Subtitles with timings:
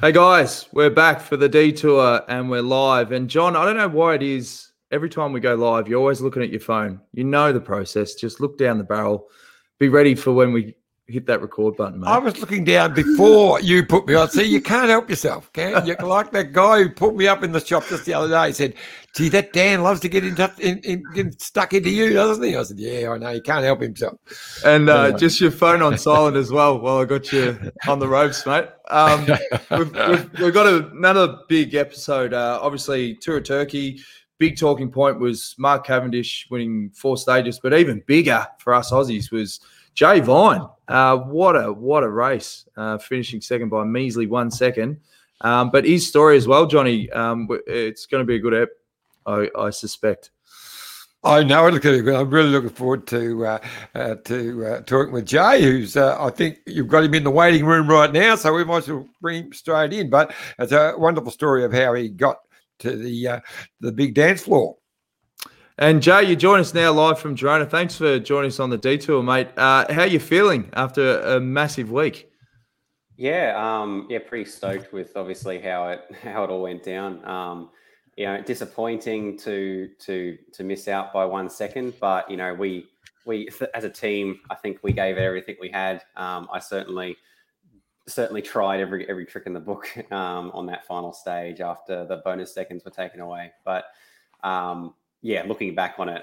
[0.00, 3.10] Hey guys, we're back for the detour and we're live.
[3.10, 6.20] And John, I don't know why it is every time we go live, you're always
[6.20, 7.00] looking at your phone.
[7.14, 8.14] You know the process.
[8.14, 9.26] Just look down the barrel.
[9.80, 10.76] Be ready for when we
[11.08, 12.06] hit that record button, mate.
[12.06, 14.28] I was looking down before you put me on.
[14.28, 15.96] See, you can't help yourself, can you?
[15.96, 18.52] Like that guy who put me up in the shop just the other day He
[18.52, 18.74] said,
[19.14, 22.44] Gee, that Dan loves to get in touch, in, in, get stuck into you, doesn't
[22.44, 22.54] he?
[22.54, 23.32] I said, Yeah, I know.
[23.32, 24.18] He can't help himself.
[24.64, 28.08] And uh, just your phone on silent as well while I got you on the
[28.08, 28.66] ropes, mate.
[28.90, 29.26] Um,
[29.70, 32.34] we've, we've, we've, got another big episode.
[32.34, 34.00] Uh, obviously, Tour of Turkey.
[34.38, 39.32] Big talking point was Mark Cavendish winning four stages, but even bigger for us Aussies
[39.32, 39.58] was
[39.94, 44.98] Jay Vine, uh, what a what a race, uh, finishing second by measly one second.
[45.40, 48.70] Um, but his story as well, Johnny, um, it's going to be a good ep,
[49.26, 50.30] I, I suspect.
[51.24, 52.08] I know good.
[52.08, 53.58] I'm really looking forward to uh,
[53.94, 57.30] uh, to uh, talking with Jay, who's uh, I think you've got him in the
[57.30, 60.10] waiting room right now, so we might as well bring him straight in.
[60.10, 62.38] But it's a wonderful story of how he got
[62.78, 63.40] to the uh,
[63.80, 64.77] the big dance floor.
[65.80, 67.70] And Jay, you join us now live from Girona.
[67.70, 69.46] Thanks for joining us on the detour, mate.
[69.56, 72.32] Uh, how are you feeling after a massive week?
[73.16, 77.24] Yeah, um, yeah, pretty stoked with obviously how it how it all went down.
[77.24, 77.70] Um,
[78.16, 82.88] you know, disappointing to to to miss out by one second, but you know, we
[83.24, 86.02] we as a team, I think we gave everything we had.
[86.16, 87.16] Um, I certainly
[88.08, 92.16] certainly tried every every trick in the book um, on that final stage after the
[92.24, 93.84] bonus seconds were taken away, but.
[94.44, 96.22] Um, yeah, looking back on it,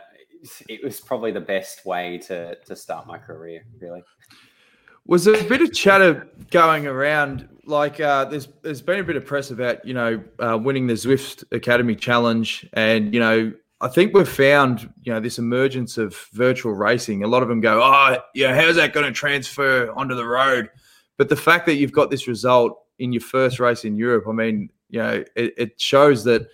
[0.68, 3.66] it was probably the best way to to start my career.
[3.80, 4.04] Really.
[5.08, 7.48] Was there a bit of chatter going around?
[7.66, 10.94] Like, uh, there's there's been a bit of press about you know uh, winning the
[10.94, 16.16] Zwift Academy Challenge, and you know I think we've found you know this emergence of
[16.34, 17.24] virtual racing.
[17.24, 20.70] A lot of them go, oh yeah, how's that going to transfer onto the road?
[21.18, 24.32] But the fact that you've got this result in your first race in Europe, I
[24.32, 26.48] mean, you know, it, it shows that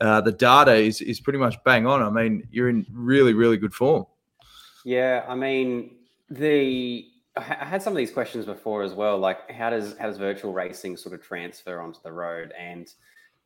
[0.00, 2.02] uh, the data is is pretty much bang on.
[2.02, 4.06] I mean, you're in really really good form.
[4.84, 5.96] Yeah, I mean
[6.30, 7.06] the
[7.36, 9.18] I had some of these questions before as well.
[9.18, 12.52] Like, how does how does virtual racing sort of transfer onto the road?
[12.58, 12.92] And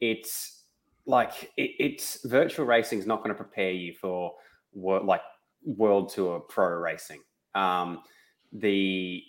[0.00, 0.64] it's
[1.06, 4.34] like it, it's virtual racing is not going to prepare you for
[4.75, 5.22] like
[5.65, 7.20] world tour pro racing.
[7.54, 8.03] Um,
[8.53, 9.22] the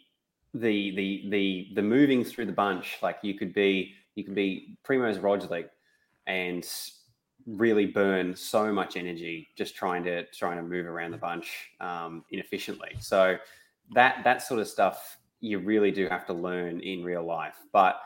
[0.54, 4.78] the the the the moving through the bunch, like you could be you could be
[4.84, 5.70] Primoz Roglic
[6.28, 6.70] and
[7.58, 12.24] really burn so much energy just trying to trying to move around the bunch um,
[12.32, 12.96] inefficiently.
[13.00, 13.38] So
[13.94, 17.56] that that sort of stuff you really do have to learn in real life.
[17.72, 18.00] But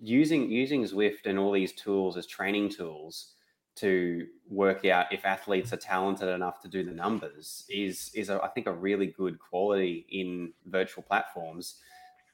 [0.00, 3.34] using using Zwift and all these tools as training tools
[3.76, 8.42] to work out if athletes are talented enough to do the numbers is is a,
[8.42, 11.76] I think a really good quality in virtual platforms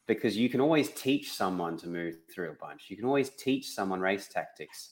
[0.06, 2.84] because you can always teach someone to move through a bunch.
[2.88, 4.90] You can always teach someone race tactics.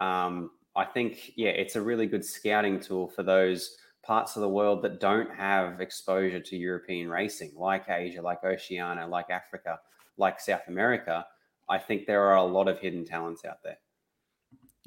[0.00, 4.48] Um, I think, yeah, it's a really good scouting tool for those parts of the
[4.48, 9.78] world that don't have exposure to European racing, like Asia, like Oceania, like Africa,
[10.16, 11.26] like South America.
[11.68, 13.78] I think there are a lot of hidden talents out there.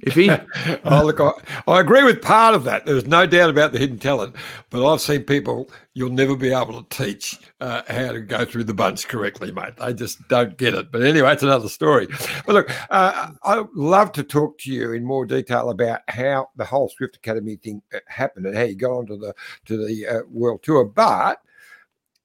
[0.02, 0.30] If he,
[0.86, 1.32] oh look, I,
[1.68, 2.86] I, agree with part of that.
[2.86, 4.36] There's no doubt about the hidden talent,
[4.70, 8.64] but I've seen people you'll never be able to teach uh, how to go through
[8.64, 9.76] the bunch correctly, mate.
[9.78, 10.92] They just don't get it.
[10.92, 12.08] But anyway, it's another story.
[12.46, 16.66] But look, uh, I'd love to talk to you in more detail about how the
[16.66, 19.34] whole Zwift Academy thing uh, happened and how you got onto the
[19.66, 20.86] to the uh, world tour.
[20.86, 21.42] But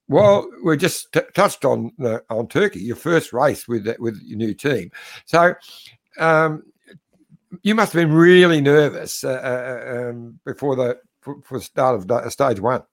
[0.07, 1.91] well, we just t- touched on
[2.29, 4.91] on Turkey, your first race with with your new team.
[5.25, 5.53] So.
[6.19, 6.63] Um,
[7.63, 12.09] you must have been really nervous uh, uh, um, before the for, for start of
[12.09, 12.83] uh, stage one.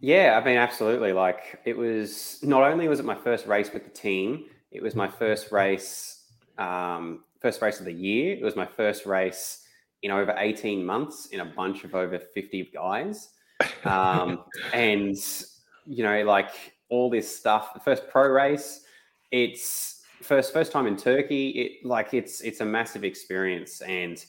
[0.00, 1.12] Yeah, I mean, absolutely.
[1.12, 4.94] Like it was not only was it my first race with the team, it was
[4.94, 6.24] my first race,
[6.58, 8.36] um, first race of the year.
[8.36, 9.66] It was my first race
[10.02, 13.30] in over 18 months in a bunch of over 50 guys.
[13.84, 15.16] Um, and,
[15.86, 16.50] you know, like
[16.90, 18.84] all this stuff, the first pro race,
[19.30, 24.24] it's, first first time in Turkey, it like it's it's a massive experience, and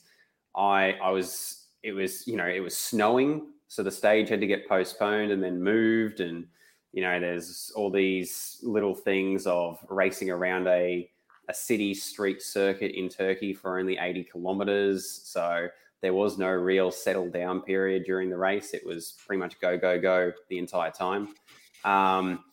[0.56, 4.46] I I was it was you know it was snowing, so the stage had to
[4.46, 6.46] get postponed and then moved, and
[6.92, 11.10] you know there's all these little things of racing around a
[11.48, 15.68] a city street circuit in Turkey for only 80 kilometers, so
[16.02, 18.74] there was no real settle down period during the race.
[18.74, 21.28] It was pretty much go go go the entire time.
[21.84, 22.44] Um,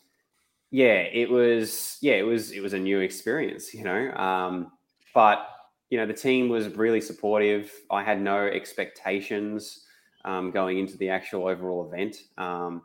[0.75, 4.11] yeah, it was yeah, it was it was a new experience, you know.
[4.11, 4.73] Um,
[5.13, 5.47] but
[5.89, 7.71] you know, the team was really supportive.
[7.89, 9.85] I had no expectations
[10.25, 12.81] um, going into the actual overall event, um,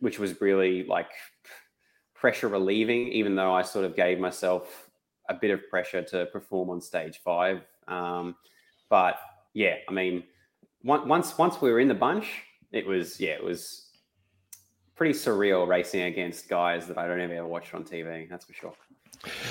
[0.00, 1.08] which was really like
[2.12, 3.08] pressure relieving.
[3.08, 4.90] Even though I sort of gave myself
[5.30, 7.62] a bit of pressure to perform on stage five.
[7.88, 8.36] Um,
[8.90, 9.18] but
[9.54, 10.24] yeah, I mean,
[10.84, 12.42] once once we were in the bunch,
[12.72, 13.89] it was yeah, it was
[15.00, 18.28] pretty surreal racing against guys that I don't ever watch on TV.
[18.28, 18.74] That's for sure.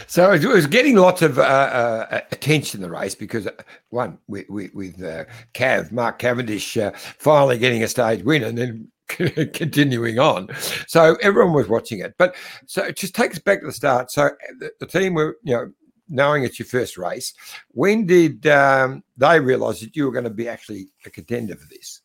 [0.06, 3.54] So it was getting lots of uh, uh, attention the race because uh,
[3.90, 5.26] one with, with, with uh,
[5.56, 10.50] Cav Mark Cavendish uh, finally getting a stage win and then continuing on.
[10.86, 12.14] So everyone was watching it.
[12.20, 12.36] But
[12.68, 14.12] so it just takes us back to the start.
[14.12, 14.30] So
[14.60, 15.72] the, the team were you know
[16.10, 17.34] knowing it's your first race.
[17.70, 21.68] When did um, they realise that you were going to be actually a contender for
[21.70, 22.02] this?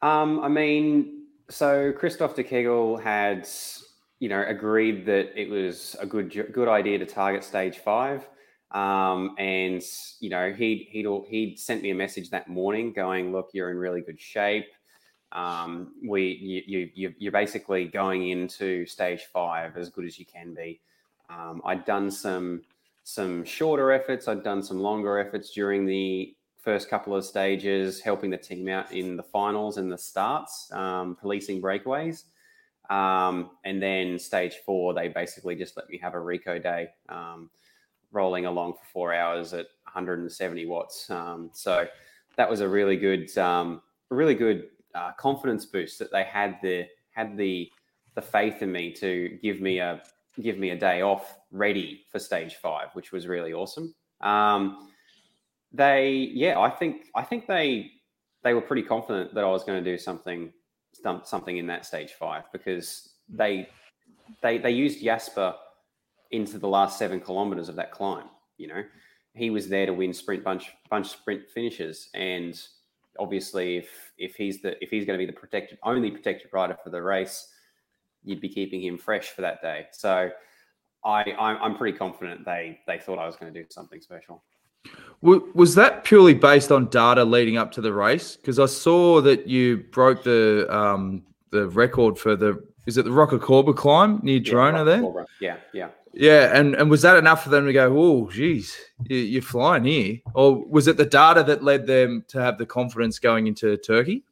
[0.00, 3.46] Um, I mean, so Kristof De Kegel had
[4.24, 8.26] you know, agreed that it was a good good idea to target stage five.
[8.70, 9.82] Um, and
[10.20, 13.76] you know, he'd he'd he'd sent me a message that morning, going, "Look, you're in
[13.76, 14.72] really good shape.
[15.32, 20.54] Um, we you you you're basically going into stage five as good as you can
[20.54, 20.80] be."
[21.28, 22.62] Um, I'd done some
[23.02, 24.26] some shorter efforts.
[24.26, 26.34] I'd done some longer efforts during the
[26.64, 31.16] first couple of stages, helping the team out in the finals and the starts, um,
[31.20, 32.24] policing breakaways.
[32.90, 37.50] Um, and then stage four, they basically just let me have a Rico day, um,
[38.12, 41.10] rolling along for four hours at 170 watts.
[41.10, 41.86] Um, so
[42.36, 46.86] that was a really good, um, really good uh, confidence boost that they had the
[47.10, 47.70] had the
[48.14, 50.02] the faith in me to give me a
[50.40, 53.94] give me a day off ready for stage five, which was really awesome.
[54.20, 54.88] Um,
[55.74, 57.90] they, yeah, I think I think they
[58.42, 60.52] they were pretty confident that I was going to do something
[61.24, 63.68] something in that stage five because they
[64.42, 65.54] they they used Jasper
[66.30, 68.26] into the last seven kilometers of that climb.
[68.56, 68.82] You know,
[69.34, 72.60] he was there to win sprint bunch bunch sprint finishes, and
[73.18, 76.76] obviously, if if he's the if he's going to be the protected only protected rider
[76.82, 77.52] for the race,
[78.22, 79.86] you'd be keeping him fresh for that day.
[79.90, 80.30] So,
[81.04, 84.44] I I'm pretty confident they they thought I was going to do something special.
[85.24, 88.36] Was that purely based on data leading up to the race?
[88.36, 93.10] Because I saw that you broke the um, the record for the is it the
[93.10, 95.26] Rocacorba climb near Girona yeah, there?
[95.40, 96.58] Yeah, yeah, yeah.
[96.58, 97.96] And and was that enough for them to go?
[97.96, 98.76] Oh, geez,
[99.08, 102.66] you, are flying here, or was it the data that led them to have the
[102.66, 104.24] confidence going into Turkey?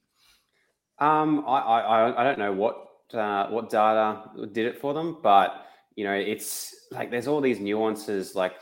[0.98, 5.66] Um, I I, I don't know what uh, what data did it for them, but
[5.96, 8.34] you know, it's like there's all these nuances.
[8.34, 8.54] Like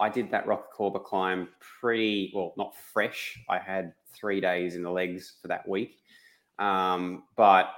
[0.00, 1.48] I did that Rocacorba climb
[1.80, 3.38] pretty well, not fresh.
[3.48, 5.98] I had three days in the legs for that week,
[6.58, 7.70] um, but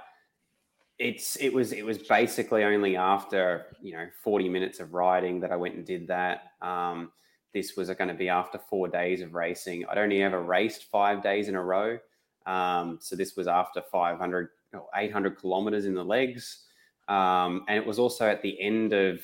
[0.99, 5.51] it's it was it was basically only after you know 40 minutes of riding that
[5.51, 6.51] I went and did that.
[6.61, 7.11] Um,
[7.53, 9.85] this was going to be after four days of racing.
[9.89, 11.97] I'd only ever raced five days in a row,
[12.45, 14.49] um, so this was after 500
[14.95, 16.63] 800 kilometers in the legs.
[17.07, 19.21] Um, and it was also at the end of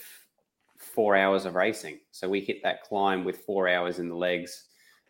[0.83, 1.99] four hours of racing.
[2.11, 4.65] So we hit that climb with four hours in the legs.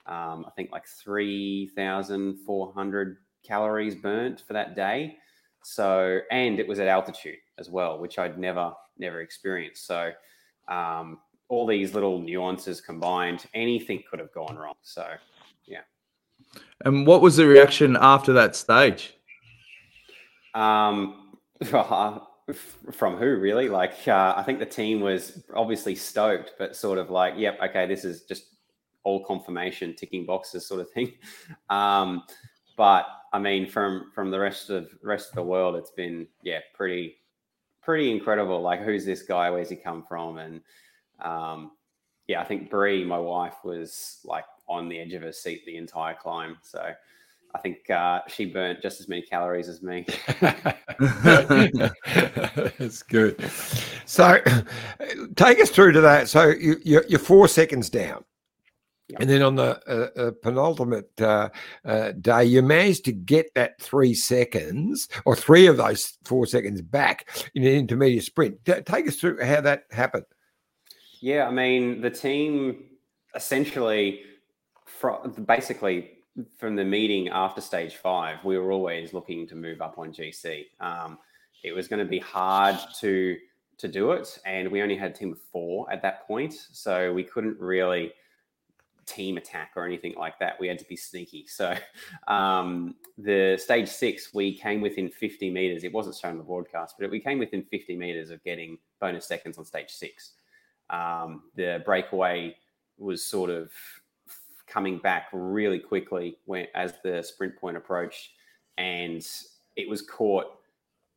[0.05, 5.17] Um, I think like 3,400 calories burnt for that day.
[5.63, 9.87] So, and it was at altitude as well, which I'd never, never experienced.
[9.87, 10.11] So,
[10.67, 14.74] um, all these little nuances combined, anything could have gone wrong.
[14.81, 15.07] So,
[15.65, 15.81] yeah.
[16.86, 19.13] And what was the reaction after that stage?
[20.53, 21.38] Um,
[22.91, 23.69] from who really?
[23.69, 27.85] Like, uh, I think the team was obviously stoked, but sort of like, yep, okay,
[27.85, 28.55] this is just
[29.03, 31.13] all confirmation, ticking boxes, sort of thing.
[31.69, 32.23] Um,
[32.75, 36.59] but I mean, from from the rest of rest of the world, it's been yeah,
[36.73, 37.17] pretty
[37.81, 38.62] pretty incredible.
[38.62, 39.50] Like, who's this guy?
[39.50, 40.38] Where's he come from?
[40.38, 40.62] And
[41.21, 41.71] um,
[42.27, 45.77] yeah, I think Brie, my wife, was like on the edge of her seat the
[45.77, 46.57] entire climb.
[46.62, 46.93] So
[47.55, 50.05] I think uh, she burnt just as many calories as me.
[52.79, 53.51] That's good.
[54.05, 54.39] So,
[55.36, 56.29] take us through to that.
[56.29, 58.24] So you, you're, you're four seconds down.
[59.19, 61.50] And then on the uh, uh, penultimate uh,
[61.86, 66.81] uh, day, you managed to get that three seconds or three of those four seconds
[66.81, 68.63] back in an intermediate sprint.
[68.65, 70.25] Take us through how that happened.
[71.19, 72.86] Yeah, I mean, the team
[73.36, 74.22] essentially,
[75.45, 76.12] basically
[76.57, 80.65] from the meeting after stage five, we were always looking to move up on GC.
[80.79, 81.17] Um,
[81.63, 83.37] it was going to be hard to
[83.79, 87.11] to do it, and we only had a team of four at that point, so
[87.11, 88.13] we couldn't really
[89.05, 90.59] team attack or anything like that.
[90.59, 91.45] We had to be sneaky.
[91.53, 91.75] So
[92.27, 95.83] um, the stage six, we came within 50 meters.
[95.83, 99.27] It wasn't shown on the broadcast, but we came within 50 meters of getting bonus
[99.27, 100.33] seconds on stage six.
[100.89, 102.55] Um, the breakaway
[102.97, 103.71] was sort of
[104.74, 108.32] coming back really quickly when as the sprint point approached,
[108.77, 109.25] and
[109.75, 110.48] it was caught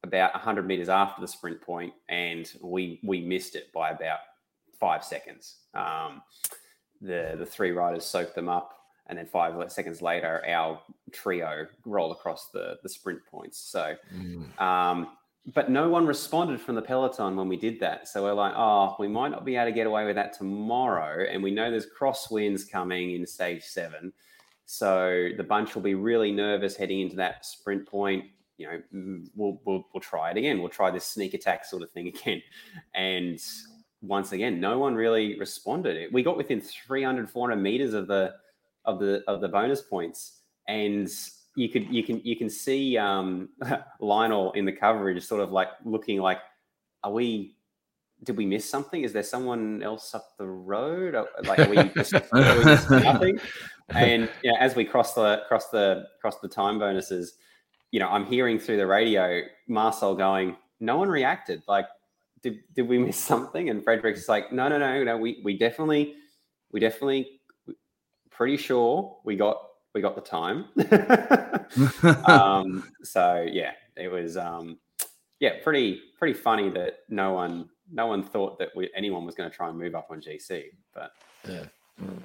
[0.02, 4.18] about 100 meters after the sprint point, and we we missed it by about
[4.78, 5.56] five seconds.
[5.74, 6.22] Um,
[7.00, 8.74] the the three riders soaked them up,
[9.06, 10.80] and then five seconds later, our
[11.12, 13.58] trio rolled across the the sprint points.
[13.58, 14.60] So, mm.
[14.60, 15.08] um,
[15.54, 18.08] but no one responded from the peloton when we did that.
[18.08, 21.26] So we're like, oh, we might not be able to get away with that tomorrow,
[21.30, 24.12] and we know there's crosswinds coming in stage seven.
[24.64, 28.24] So the bunch will be really nervous heading into that sprint point
[28.58, 30.60] you know, mm, we'll, we'll, we'll try it again.
[30.60, 32.42] We'll try this sneak attack sort of thing again.
[32.94, 33.38] And
[34.00, 36.12] once again, no one really responded.
[36.12, 38.34] We got within 300, 400 meters of the,
[38.84, 40.40] of the, of the bonus points.
[40.68, 41.08] And
[41.56, 43.48] you could, you can, you can see um,
[44.00, 46.38] Lionel in the coverage sort of like looking like,
[47.02, 47.56] are we,
[48.22, 49.02] did we miss something?
[49.02, 51.16] Is there someone else up the road?
[51.44, 53.40] Like, are we, just, are we nothing?
[53.90, 57.34] And yeah, as we cross the, cross the, cross the time bonuses,
[57.90, 61.62] you know, I'm hearing through the radio Marcel going, no one reacted.
[61.66, 61.86] Like,
[62.42, 63.70] did, did we miss something?
[63.70, 65.16] And Frederick's like, no, no, no, no.
[65.16, 66.14] We we definitely,
[66.70, 67.40] we definitely,
[68.30, 69.56] pretty sure we got
[69.96, 70.66] we got the time.
[72.26, 74.78] um, so yeah, it was um,
[75.40, 79.50] yeah, pretty pretty funny that no one no one thought that we, anyone was going
[79.50, 81.12] to try and move up on GC, but
[81.48, 81.64] yeah.
[82.00, 82.22] Mm.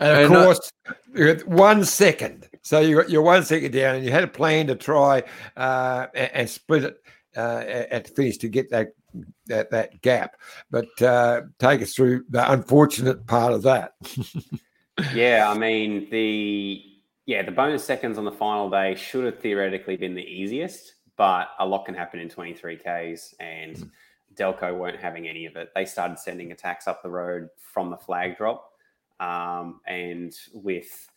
[0.00, 0.72] And of and course,
[1.14, 2.48] not- one second.
[2.62, 5.22] So you got your one second down, and you had a plan to try
[5.56, 6.96] uh, and, and, split it
[7.36, 8.88] uh, at the finish to get that
[9.46, 10.36] that, that gap.
[10.70, 13.92] But uh, take us through the unfortunate part of that.
[15.14, 16.82] yeah, I mean the
[17.26, 21.48] yeah the bonus seconds on the final day should have theoretically been the easiest, but
[21.58, 23.90] a lot can happen in 23 Ks, and mm.
[24.34, 25.70] Delko weren't having any of it.
[25.74, 28.72] They started sending attacks up the road from the flag drop
[29.20, 31.08] um, and with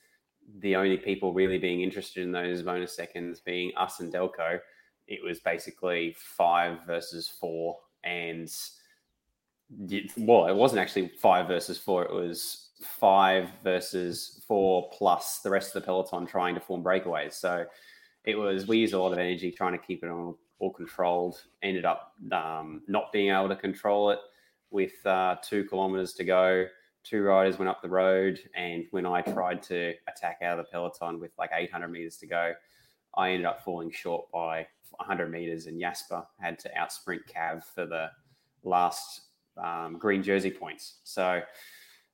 [0.59, 4.59] the only people really being interested in those bonus seconds being us and Delko,
[5.07, 7.77] it was basically five versus four.
[8.03, 8.51] And
[10.17, 15.75] well, it wasn't actually five versus four, it was five versus four plus the rest
[15.75, 17.33] of the peloton trying to form breakaways.
[17.33, 17.65] So
[18.25, 21.41] it was, we used a lot of energy trying to keep it all, all controlled,
[21.63, 24.19] ended up um, not being able to control it
[24.69, 26.65] with uh, two kilometers to go
[27.03, 30.71] two riders went up the road, and when I tried to attack out of the
[30.71, 32.53] peloton with like 800 meters to go,
[33.15, 37.85] I ended up falling short by 100 meters, and Jasper had to outsprint Cav for
[37.85, 38.09] the
[38.63, 39.21] last
[39.57, 40.99] um, green jersey points.
[41.03, 41.41] So,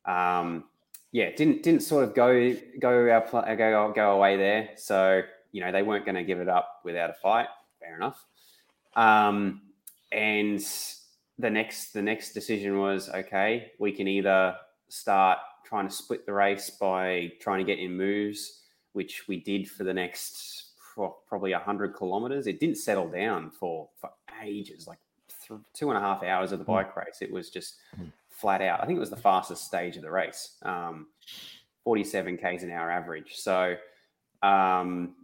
[0.08, 0.64] um,
[1.12, 4.70] yeah, didn't didn't sort of go go our, go go away there.
[4.76, 5.22] So
[5.52, 7.48] you know they weren't going to give it up without a fight.
[7.80, 8.24] Fair enough.
[8.96, 9.62] Um,
[10.12, 10.64] and
[11.38, 14.56] the next the next decision was okay, we can either
[14.90, 18.62] start trying to split the race by trying to get in moves,
[18.94, 20.64] which we did for the next
[21.28, 22.48] probably 100 kilometers.
[22.48, 24.10] It didn't settle down for, for
[24.44, 24.98] ages, like
[25.48, 26.72] th- two and a half hours of the hmm.
[26.72, 27.18] bike race.
[27.22, 28.12] It was just mm.
[28.38, 28.82] Flat out.
[28.82, 31.08] I think it was the fastest stage of the race, um,
[31.84, 33.36] 47 Ks an hour average.
[33.36, 33.76] So
[34.44, 35.16] um,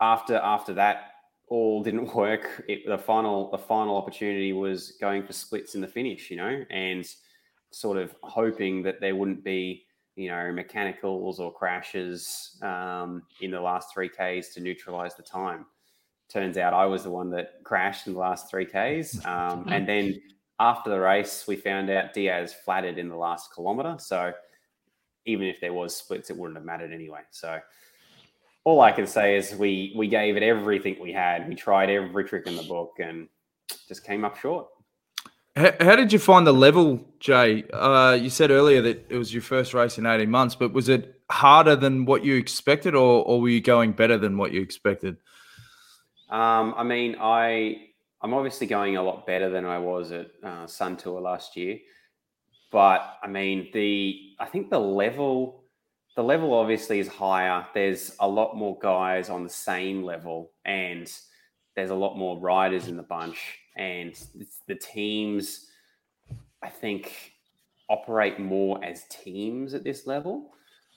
[0.00, 1.12] after after that,
[1.48, 2.64] all didn't work.
[2.68, 6.64] It, the final the final opportunity was going for splits in the finish, you know,
[6.70, 7.06] and
[7.70, 9.84] sort of hoping that there wouldn't be,
[10.16, 15.66] you know, mechanicals or crashes um, in the last three Ks to neutralize the time.
[16.28, 19.24] Turns out I was the one that crashed in the last three Ks.
[19.26, 20.20] Um, and then
[20.60, 23.96] after the race, we found out Diaz flatted in the last kilometer.
[23.98, 24.32] So
[25.24, 27.22] even if there was splits, it wouldn't have mattered anyway.
[27.30, 27.58] So
[28.64, 31.48] all I can say is we we gave it everything we had.
[31.48, 33.26] We tried every trick in the book and
[33.88, 34.68] just came up short.
[35.56, 37.64] How, how did you find the level, Jay?
[37.72, 40.88] Uh, you said earlier that it was your first race in 18 months, but was
[40.88, 44.60] it harder than what you expected, or, or were you going better than what you
[44.60, 45.16] expected?
[46.28, 47.89] Um, I mean, I
[48.22, 51.78] I'm obviously going a lot better than I was at uh, Sun Tour last year,
[52.70, 55.64] but I mean the I think the level
[56.16, 57.66] the level obviously is higher.
[57.72, 61.10] There's a lot more guys on the same level, and
[61.76, 63.38] there's a lot more riders in the bunch
[63.76, 64.14] and
[64.66, 65.66] the teams,
[66.62, 67.32] I think,
[67.88, 70.52] operate more as teams at this level.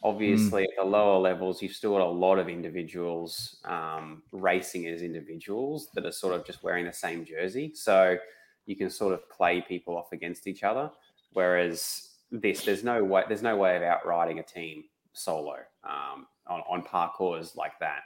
[0.05, 0.65] Obviously, mm.
[0.65, 5.87] at the lower levels, you've still got a lot of individuals um, racing as individuals
[5.93, 7.71] that are sort of just wearing the same jersey.
[7.73, 8.17] So
[8.65, 10.91] you can sort of play people off against each other.
[11.31, 14.83] Whereas this, there's no way, there's no way of outriding a team
[15.13, 15.55] solo
[15.85, 18.01] um, on, on parcours like that.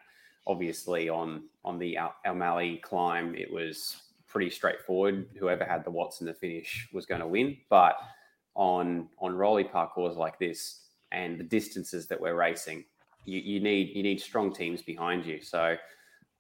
[0.46, 5.28] Obviously, on on the Al- Almali climb, it was pretty straightforward.
[5.40, 7.58] Whoever had the Watts in the finish was going to win.
[7.70, 7.98] But
[8.54, 12.84] on on rolly parcours like this and the distances that we're racing,
[13.26, 15.42] you, you need you need strong teams behind you.
[15.42, 15.76] So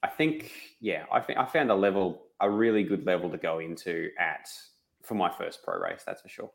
[0.03, 3.59] I think yeah, I think I found a level a really good level to go
[3.59, 4.47] into at
[5.03, 6.03] for my first pro race.
[6.05, 6.51] That's for sure.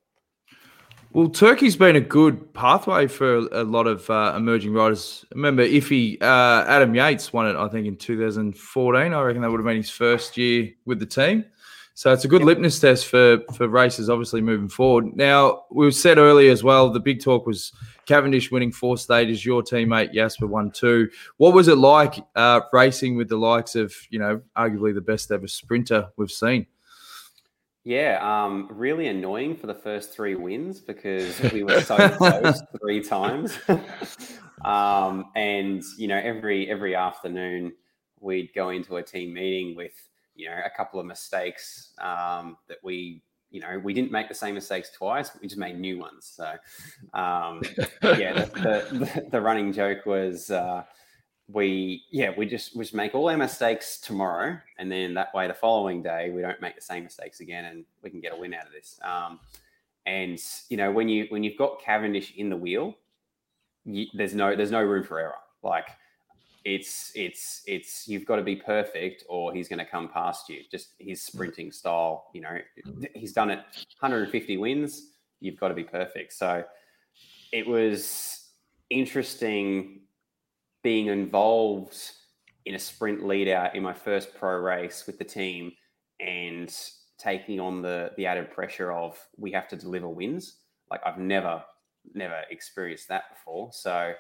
[1.15, 5.27] Well, Turkey's been a good pathway for a lot of uh, emerging riders.
[5.35, 9.13] Remember, Iffy uh, Adam Yates won it, I think, in 2014.
[9.13, 11.45] I reckon that would have been his first year with the team.
[11.95, 12.47] So it's a good yep.
[12.47, 15.15] litmus test for for races, obviously moving forward.
[15.15, 17.73] Now we said earlier as well, the big talk was
[18.07, 19.45] Cavendish winning four stages.
[19.45, 21.11] Your teammate Jasper won two.
[21.37, 25.31] What was it like uh, racing with the likes of you know arguably the best
[25.31, 26.67] ever sprinter we've seen?
[27.85, 33.03] Yeah, um, really annoying for the first three wins because we were so close three
[33.03, 33.59] times.
[34.65, 37.73] um, and you know, every every afternoon
[38.21, 39.93] we'd go into a team meeting with
[40.35, 44.35] you know a couple of mistakes um, that we you know we didn't make the
[44.35, 45.31] same mistakes twice.
[45.41, 46.33] We just made new ones.
[46.35, 46.53] So
[47.15, 47.63] um,
[48.03, 50.51] yeah, the, the, the, running joke was.
[50.51, 50.85] Uh,
[51.49, 55.47] we yeah we just we just make all our mistakes tomorrow and then that way
[55.47, 58.37] the following day we don't make the same mistakes again and we can get a
[58.37, 59.41] win out of this um,
[60.07, 62.97] and you know when you when you've got cavendish in the wheel
[63.85, 65.89] you, there's no there's no room for error like
[66.65, 70.61] it's it's it's you've got to be perfect or he's going to come past you
[70.71, 72.59] just his sprinting style you know
[73.15, 73.59] he's done it
[73.99, 76.63] 150 wins you've got to be perfect so
[77.53, 78.51] it was
[78.91, 80.01] interesting
[80.83, 81.97] being involved
[82.65, 85.73] in a sprint lead out in my first pro race with the team
[86.21, 86.75] and
[87.19, 90.59] taking on the the added pressure of we have to deliver wins.
[90.91, 91.63] Like I've never
[92.15, 93.71] never experienced that before.
[93.73, 94.13] So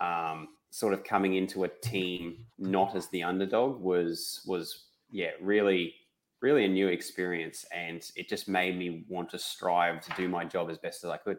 [0.00, 5.94] um, sort of coming into a team not as the underdog was was yeah really
[6.40, 10.44] really a new experience and it just made me want to strive to do my
[10.44, 11.38] job as best as I could.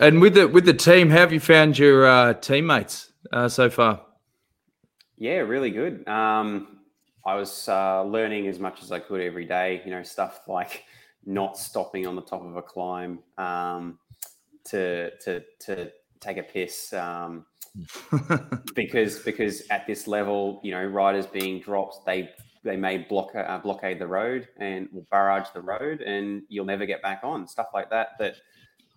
[0.00, 3.68] And with the with the team, how have you found your uh, teammates uh, so
[3.68, 4.00] far?
[5.18, 6.06] Yeah, really good.
[6.08, 6.78] Um,
[7.26, 9.82] I was uh, learning as much as I could every day.
[9.84, 10.84] You know, stuff like
[11.26, 13.98] not stopping on the top of a climb um,
[14.66, 16.92] to to to take a piss.
[16.92, 17.44] Um,
[18.74, 22.30] because because at this level, you know, riders being dropped, they
[22.64, 26.86] they may block uh, blockade the road and will barrage the road, and you'll never
[26.86, 27.46] get back on.
[27.46, 28.34] Stuff like that that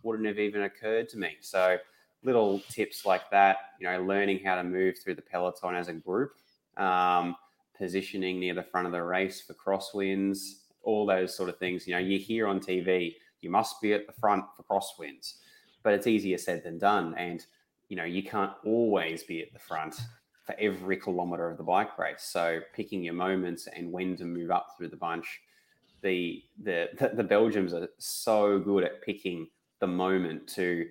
[0.03, 1.37] wouldn't have even occurred to me.
[1.41, 1.77] So
[2.23, 5.93] little tips like that, you know, learning how to move through the peloton as a
[5.93, 6.31] group,
[6.77, 7.35] um,
[7.77, 10.39] positioning near the front of the race for crosswinds,
[10.83, 11.87] all those sort of things.
[11.87, 15.35] You know, you hear on TV, you must be at the front for crosswinds,
[15.85, 17.13] but it's easier said than done.
[17.15, 17.45] And,
[17.89, 19.95] you know, you can't always be at the front
[20.43, 22.23] for every kilometer of the bike race.
[22.23, 25.41] So picking your moments and when to move up through the bunch.
[26.01, 29.47] The, the the Belgians are so good at picking
[29.79, 30.85] the moment to,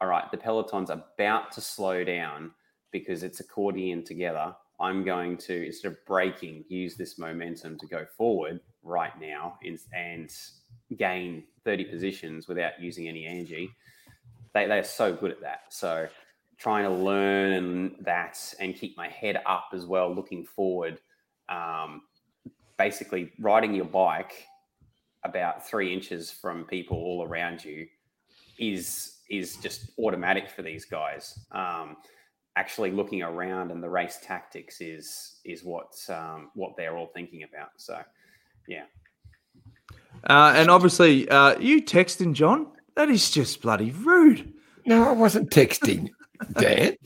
[0.00, 2.50] all right, the peloton's about to slow down
[2.90, 4.54] because it's accordion together.
[4.80, 10.30] I'm going to, instead of braking, use this momentum to go forward right now and
[10.96, 13.70] gain 30 positions without using any energy.
[14.54, 15.62] They, they are so good at that.
[15.70, 16.08] So
[16.58, 20.98] trying to learn that and keep my head up as well, looking forward.
[21.48, 22.02] Um,
[22.76, 24.46] basically, riding your bike
[25.24, 27.86] about three inches from people all around you
[28.58, 31.38] is is just automatic for these guys.
[31.52, 31.96] Um,
[32.56, 37.44] actually looking around and the race tactics is is what um, what they're all thinking
[37.44, 37.70] about.
[37.76, 38.00] So,
[38.66, 38.84] yeah.
[40.28, 42.72] Uh, and obviously, uh, you texting John.
[42.98, 44.52] That is just bloody rude.
[44.84, 46.10] No, I wasn't texting,
[46.54, 46.96] Dan.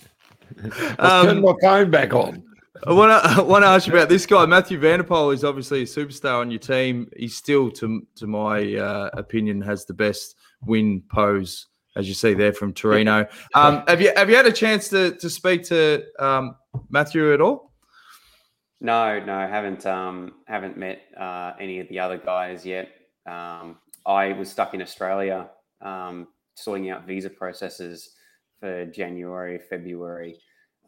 [0.98, 2.42] I um, turned my phone back on.
[2.86, 5.34] I want to I want to ask you about this guy, Mathieu van der Poel.
[5.34, 7.10] Is obviously a superstar on your team.
[7.14, 12.32] He's still, to to my uh, opinion, has the best win pose, as you see
[12.32, 13.26] there from Torino.
[13.54, 16.56] Um, have you have you had a chance to to speak to um,
[16.88, 17.70] Mathieu at all?
[18.80, 22.88] No, no, haven't um, haven't met uh, any of the other guys yet.
[23.26, 23.76] Um,
[24.06, 25.50] I was stuck in Australia
[25.82, 28.10] um, sorting out visa processes
[28.60, 30.38] for January, February,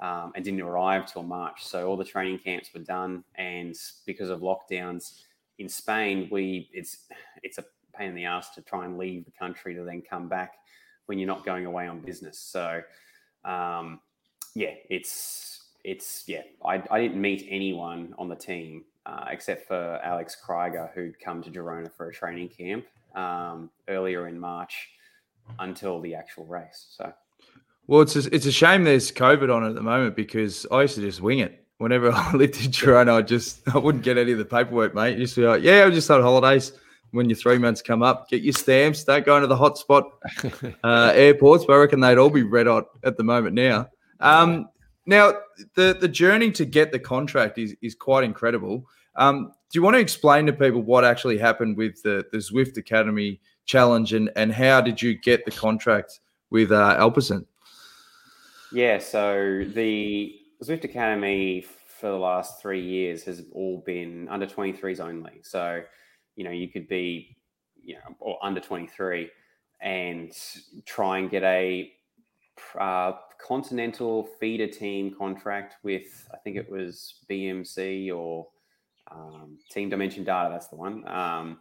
[0.01, 1.65] um, and didn't arrive till March.
[1.65, 3.75] So all the training camps were done, and
[4.07, 5.21] because of lockdowns
[5.59, 7.07] in Spain, we it's
[7.43, 7.65] it's a
[7.97, 10.55] pain in the ass to try and leave the country to then come back
[11.07, 12.39] when you're not going away on business.
[12.39, 12.81] So,
[13.45, 14.01] um,
[14.55, 16.43] yeah, it's it's yeah.
[16.65, 21.43] I, I didn't meet anyone on the team uh, except for Alex Krieger, who'd come
[21.43, 24.89] to Girona for a training camp um, earlier in March
[25.59, 26.87] until the actual race.
[26.97, 27.13] So,
[27.87, 30.95] well, it's a, it's a shame there's COVID on at the moment because I used
[30.97, 31.65] to just wing it.
[31.79, 35.19] Whenever I lived in Girona, I just I wouldn't get any of the paperwork, mate.
[35.19, 36.73] used to be like, yeah, I just on holidays
[37.15, 39.05] when your three months come up, get your stamps.
[39.05, 40.11] Don't go into the hotspot
[40.85, 43.89] uh, airports, but I reckon they'd all be red hot at the moment now.
[44.19, 44.69] Um,
[45.07, 45.35] now,
[45.75, 48.87] the the journey to get the contract is is quite incredible.
[49.17, 53.41] Um, you want to explain to people what actually happened with the the Zwift Academy
[53.67, 57.45] challenge and and how did you get the contract with uh, Alpecin?
[58.73, 61.65] Yeah, so the Zwift Academy
[62.05, 65.41] for the last three years has all been under 23s only.
[65.43, 65.83] So,
[66.37, 67.37] you know, you could be,
[67.81, 69.31] you know, or under 23
[69.81, 70.33] and
[70.87, 71.93] try and get a
[72.79, 78.49] uh, continental feeder team contract with, I think it was BMC or
[79.11, 81.07] um, Team Dimension Data, that's the one.
[81.09, 81.59] Um,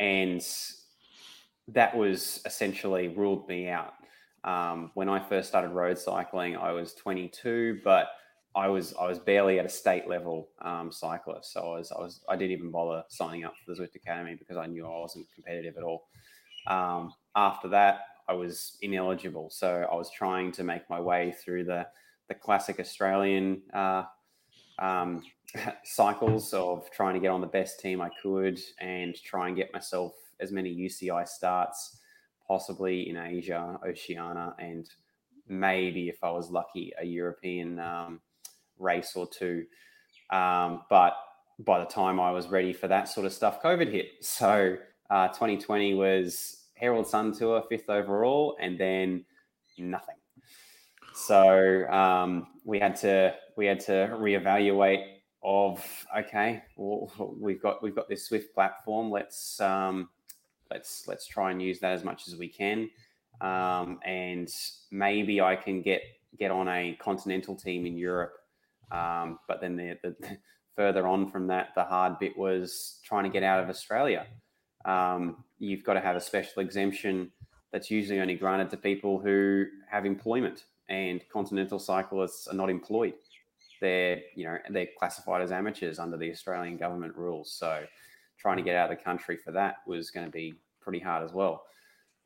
[0.00, 0.44] and
[1.68, 3.94] that was essentially ruled me out.
[4.44, 8.08] Um, when I first started road cycling, I was 22, but
[8.54, 12.00] I was I was barely at a state level um, cyclist, so I was I
[12.00, 15.00] was I didn't even bother signing up for the Zwift Academy because I knew I
[15.00, 16.08] wasn't competitive at all.
[16.66, 21.64] Um, after that, I was ineligible, so I was trying to make my way through
[21.64, 21.86] the
[22.28, 24.04] the classic Australian uh,
[24.78, 25.22] um,
[25.84, 29.72] cycles of trying to get on the best team I could and try and get
[29.72, 31.98] myself as many UCI starts
[32.46, 34.88] possibly in Asia, Oceania, and
[35.46, 38.20] maybe if I was lucky, a European um,
[38.78, 39.66] race or two.
[40.30, 41.14] Um, but
[41.58, 44.06] by the time I was ready for that sort of stuff, COVID hit.
[44.22, 44.76] So
[45.10, 49.24] uh, 2020 was Herald Sun Tour, fifth overall, and then
[49.76, 50.16] nothing.
[51.14, 55.04] So um, we had to we had to reevaluate
[55.42, 55.84] of
[56.16, 59.10] okay, well, we've got we've got this Zwift platform.
[59.10, 60.08] Let's um,
[60.70, 62.88] let's let's try and use that as much as we can,
[63.42, 64.48] um, and
[64.90, 66.00] maybe I can get
[66.38, 68.38] get on a continental team in Europe
[68.90, 70.38] um, but then the, the,
[70.76, 74.26] further on from that, the hard bit was trying to get out of Australia.
[74.84, 77.32] Um, you've got to have a special exemption
[77.72, 83.14] that's usually only granted to people who have employment, and continental cyclists are not employed.
[83.80, 87.52] They're you know they're classified as amateurs under the Australian government rules.
[87.52, 87.84] So
[88.38, 91.24] trying to get out of the country for that was going to be pretty hard
[91.24, 91.64] as well.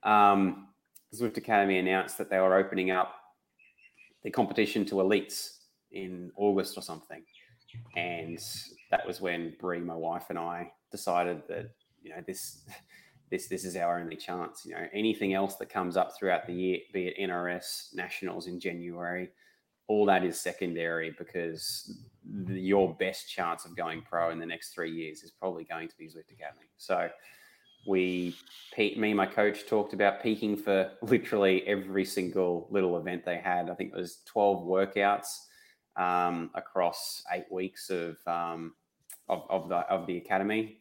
[0.03, 0.69] Um,
[1.15, 3.15] Zwift Academy announced that they were opening up
[4.23, 5.59] the competition to elites
[5.91, 7.23] in August or something.
[7.97, 8.39] And
[8.91, 11.71] that was when Brie, my wife, and I decided that
[12.03, 12.65] you know this
[13.31, 14.65] this this is our only chance.
[14.67, 18.61] You know, anything else that comes up throughout the year, be it NRS nationals in
[18.61, 19.31] January,
[19.89, 24.75] all that is secondary because the, your best chance of going pro in the next
[24.75, 26.69] three years is probably going to be Zwift Academy.
[26.77, 27.09] So
[27.87, 28.37] we
[28.75, 33.39] Pete, me and my coach talked about peaking for literally every single little event they
[33.39, 33.69] had.
[33.69, 35.27] I think it was 12 workouts
[35.97, 38.75] um, across eight weeks of, um,
[39.29, 40.79] of, of the of the academy,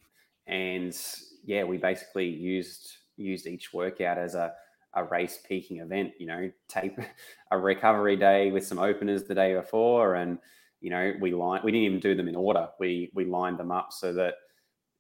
[0.48, 0.98] and
[1.44, 4.54] yeah, we basically used used each workout as a
[4.94, 6.14] a race peaking event.
[6.20, 7.00] You know, tape
[7.52, 10.38] a recovery day with some openers the day before, and
[10.80, 12.70] you know we line we didn't even do them in order.
[12.80, 14.36] We we lined them up so that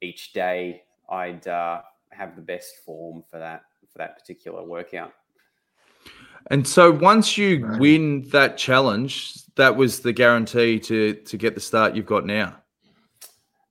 [0.01, 5.13] each day I'd uh, have the best form for that for that particular workout.
[6.47, 7.79] And so once you right.
[7.79, 12.60] win that challenge, that was the guarantee to to get the start you've got now.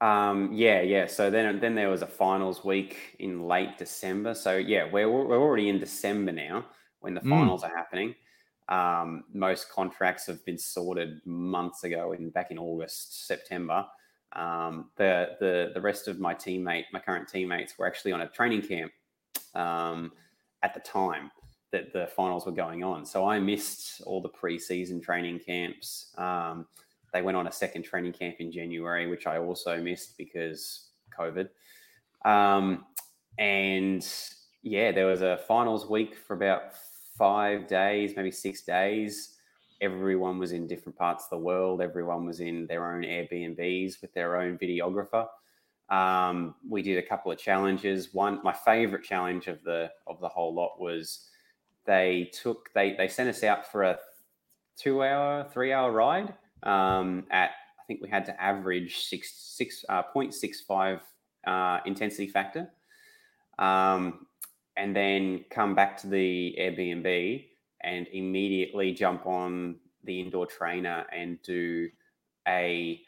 [0.01, 1.07] Um, yeah, yeah.
[1.07, 4.35] So then then there was a finals week in late December.
[4.35, 6.65] So yeah, we're we're already in December now
[7.01, 7.31] when the mm.
[7.31, 7.71] finals mm.
[7.71, 8.15] are happening.
[8.69, 13.85] Um, most contracts have been sorted months ago in back in August, September.
[14.33, 18.29] Um, the the the rest of my teammate, my current teammates, were actually on a
[18.29, 18.93] training camp
[19.55, 20.13] um,
[20.63, 21.31] at the time
[21.73, 23.05] that the finals were going on.
[23.05, 26.13] So I missed all the preseason training camps.
[26.17, 26.67] Um,
[27.13, 31.49] they went on a second training camp in January, which I also missed because COVID.
[32.25, 32.85] Um,
[33.39, 34.07] and
[34.63, 36.75] yeah, there was a finals week for about
[37.17, 39.37] five days, maybe six days.
[39.81, 41.81] Everyone was in different parts of the world.
[41.81, 45.27] Everyone was in their own Airbnbs with their own videographer.
[45.89, 48.15] Um, we did a couple of challenges.
[48.15, 51.29] One, my favorite challenge of the of the whole lot was
[51.85, 53.99] they took they they sent us out for a
[54.77, 56.35] two hour, three hour ride.
[56.63, 61.01] Um, at I think we had to average six six uh, point six five
[61.47, 62.71] uh, intensity factor,
[63.59, 64.27] um,
[64.77, 67.47] and then come back to the Airbnb
[67.83, 71.89] and immediately jump on the indoor trainer and do
[72.47, 73.01] a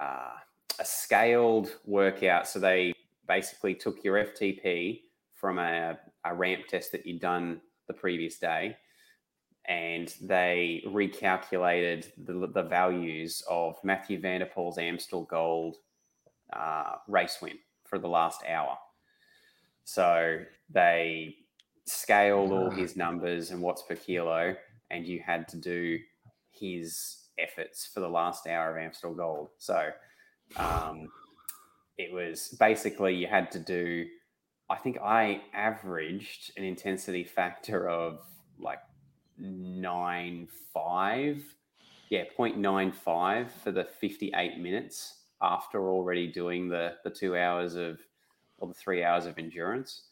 [0.00, 0.36] uh,
[0.78, 2.46] a scaled workout.
[2.46, 2.92] So they
[3.26, 5.02] basically took your FTP
[5.34, 8.76] from a, a ramp test that you'd done the previous day
[9.68, 15.76] and they recalculated the, the values of Mathieu van der Poel's Amstel Gold
[16.52, 18.78] uh, race win for the last hour.
[19.84, 20.38] So
[20.70, 21.36] they
[21.86, 24.56] scaled all his numbers and watts per kilo,
[24.90, 25.98] and you had to do
[26.50, 29.50] his efforts for the last hour of Amstel Gold.
[29.58, 29.90] So
[30.56, 31.08] um,
[31.98, 34.06] it was basically you had to do.
[34.70, 38.20] I think I averaged an intensity factor of
[38.58, 38.80] like
[39.38, 41.42] nine five,
[42.10, 47.98] yeah, 0.95 for the 58 minutes after already doing the the two hours of
[48.58, 50.02] or the three hours of endurance.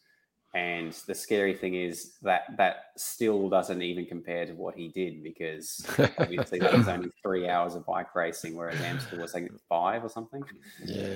[0.54, 5.22] And the scary thing is that that still doesn't even compare to what he did
[5.22, 5.84] because
[6.18, 10.08] obviously that was only three hours of bike racing, whereas Amstel was like five or
[10.08, 10.42] something.
[10.82, 11.14] Yeah.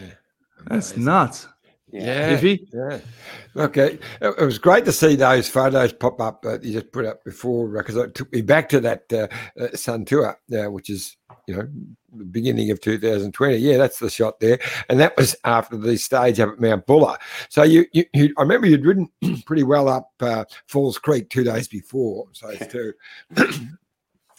[0.66, 1.48] That's nuts.
[1.92, 2.40] Yeah.
[2.40, 2.56] Yeah.
[2.72, 2.98] yeah.
[3.56, 3.98] Okay.
[4.20, 7.24] It, it, was great to see those photos pop up that you just put up
[7.24, 9.28] before because it took me back to that uh,
[9.60, 11.68] uh, Sun Tour, uh, which is, you know,
[12.16, 13.56] the beginning of 2020.
[13.56, 14.58] Yeah, that's the shot there.
[14.88, 17.16] And that was after the stage up at Mount Buller.
[17.48, 19.08] So you, you, you I remember you'd ridden
[19.46, 22.26] pretty well up uh, Falls Creek two days before.
[22.32, 22.92] So it's two.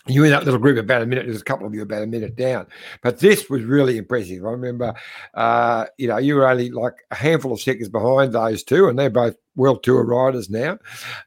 [0.07, 1.25] You in that little group about a minute.
[1.25, 2.67] There's a couple of you about a minute down,
[3.01, 4.45] but this was really impressive.
[4.45, 4.93] I remember,
[5.33, 8.97] uh, you know, you were only like a handful of seconds behind those two, and
[8.97, 10.77] they're both world tour riders now.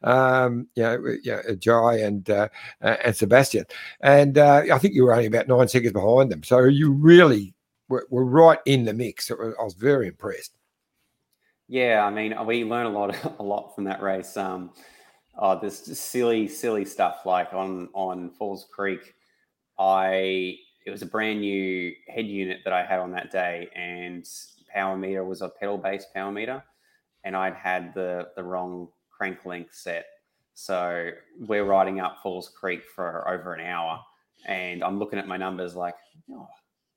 [0.03, 2.49] Um, you know, know Jai and uh,
[2.81, 3.65] and Sebastian,
[4.01, 6.43] and uh, I think you were only about nine seconds behind them.
[6.43, 7.53] So you really
[7.87, 9.31] were, were right in the mix.
[9.31, 10.51] I was very impressed.
[11.67, 14.37] Yeah, I mean, we learned a lot, a lot from that race.
[14.37, 14.71] Um,
[15.37, 19.15] oh, this silly, silly stuff like on on Falls Creek.
[19.77, 24.27] I it was a brand new head unit that I had on that day, and
[24.73, 26.63] power meter was a pedal based power meter,
[27.23, 30.05] and I'd had the the wrong crank length set.
[30.53, 33.99] So we're riding up Falls Creek for over an hour,
[34.45, 35.95] and I'm looking at my numbers like,
[36.31, 36.47] oh,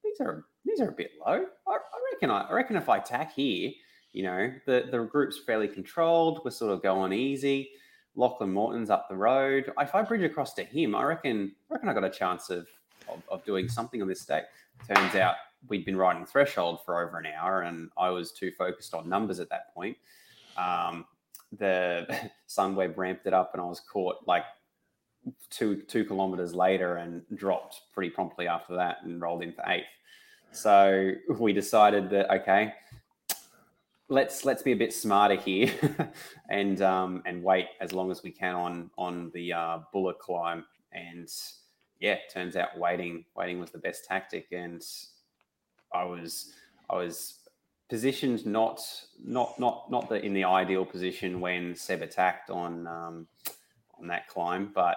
[0.05, 1.45] these are these are a bit low.
[1.67, 3.73] I, I reckon I, I reckon if I tack here,
[4.13, 6.41] you know, the the group's fairly controlled.
[6.45, 7.71] We're sort of going easy
[8.17, 9.73] Lachlan Morton's up the road.
[9.79, 12.67] If I bridge across to him, I reckon I reckon I got a chance of,
[13.09, 14.43] of, of doing something on this day.
[14.87, 15.37] Turns out
[15.69, 19.41] we'd been riding threshold for over an hour, and I was too focused on numbers
[19.41, 19.97] at that point.
[20.57, 21.05] Um,
[21.59, 24.45] the Sunweb ramped it up, and I was caught like
[25.51, 29.87] two two kilometers later and dropped pretty promptly after that and rolled in for eighth.
[30.53, 32.73] So we decided that okay,
[34.09, 35.73] let's let's be a bit smarter here
[36.49, 40.65] and um, and wait as long as we can on on the uh, Buller climb.
[40.93, 41.29] And
[42.01, 44.49] yeah, turns out waiting waiting was the best tactic.
[44.53, 44.83] And
[45.93, 46.55] I was
[46.91, 47.35] I was
[47.89, 48.81] positioned not
[49.23, 53.27] not not not the in the ideal position when Seb attacked on um,
[53.99, 54.97] on that climb, but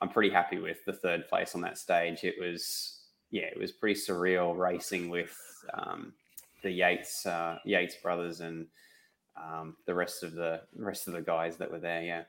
[0.00, 2.24] I'm pretty happy with the third place on that stage.
[2.24, 5.36] It was yeah, it was pretty surreal racing with
[5.72, 6.12] um,
[6.62, 8.66] the Yates uh, Yates brothers and
[9.36, 12.02] um, the rest of the rest of the guys that were there.
[12.02, 12.22] Yeah,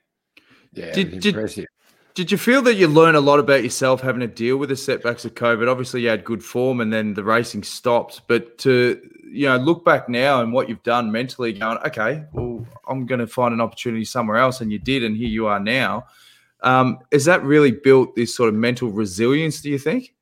[0.73, 1.67] yeah, did, did,
[2.15, 4.75] did you feel that you learned a lot about yourself having to deal with the
[4.75, 5.69] setbacks of COVID?
[5.69, 8.21] Obviously, you had good form, and then the racing stopped.
[8.27, 9.01] But to
[9.33, 13.19] you know, look back now and what you've done mentally, going, okay, well, I'm going
[13.19, 16.05] to find an opportunity somewhere else, and you did, and here you are now.
[16.61, 19.61] Um, has that really built this sort of mental resilience?
[19.61, 20.13] Do you think?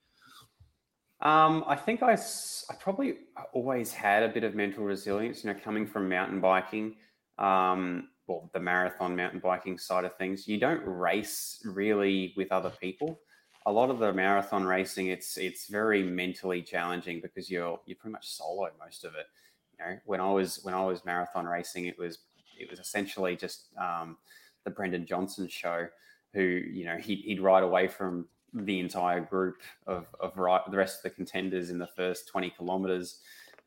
[1.21, 3.17] Um, I think I, I probably
[3.53, 6.95] always had a bit of mental resilience, you know, coming from mountain biking,
[7.38, 10.47] um, well, the marathon mountain biking side of things.
[10.47, 13.19] You don't race really with other people.
[13.67, 18.13] A lot of the marathon racing, it's it's very mentally challenging because you're you're pretty
[18.13, 19.27] much solo most of it.
[19.73, 22.19] You know, when I was when I was marathon racing, it was
[22.57, 24.17] it was essentially just um,
[24.63, 25.88] the Brendan Johnston show,
[26.34, 30.78] who you know he'd, he'd ride away from the entire group of, of right, the
[30.78, 33.20] rest of the contenders in the first 20 kilometers.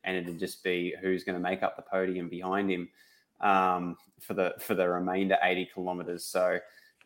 [0.04, 2.88] And it'd just be who's going to make up the podium behind him
[3.40, 6.24] um, for the for the remainder 80 kilometers.
[6.24, 6.58] So,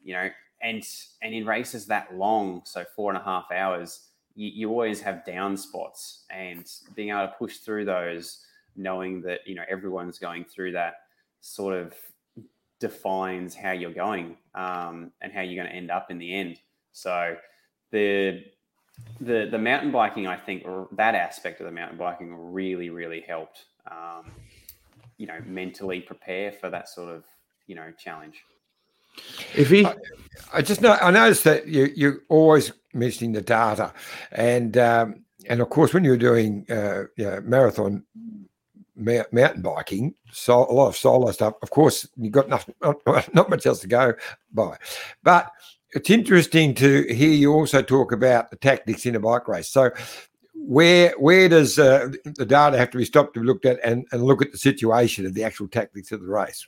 [0.02, 0.28] you know,
[0.62, 0.84] and
[1.22, 5.24] and in races that long, so four and a half hours, you, you always have
[5.24, 10.44] down spots, and being able to push through those, knowing that you know everyone's going
[10.44, 10.94] through that,
[11.40, 11.94] sort of
[12.80, 16.60] defines how you're going um, and how you're going to end up in the end.
[16.92, 17.36] So
[17.90, 18.44] the
[19.20, 23.20] the the mountain biking, I think, or that aspect of the mountain biking really, really
[23.20, 23.64] helped.
[23.90, 24.32] Um,
[25.16, 27.24] you know, mentally prepare for that sort of
[27.66, 28.44] you know challenge.
[29.54, 29.86] If he,
[30.52, 33.92] I, just know I noticed that you you're always mentioning the data,
[34.30, 38.04] and um, and of course when you're doing uh, you know, marathon
[38.96, 41.54] mountain biking, so a lot of solo stuff.
[41.62, 42.96] Of course, you've got nothing, not,
[43.34, 44.14] not much else to go
[44.52, 44.76] by,
[45.22, 45.50] but
[45.92, 49.68] it's interesting to hear you also talk about the tactics in a bike race.
[49.68, 49.90] So,
[50.54, 54.06] where where does uh, the data have to be stopped to be looked at and,
[54.12, 56.66] and look at the situation of the actual tactics of the race?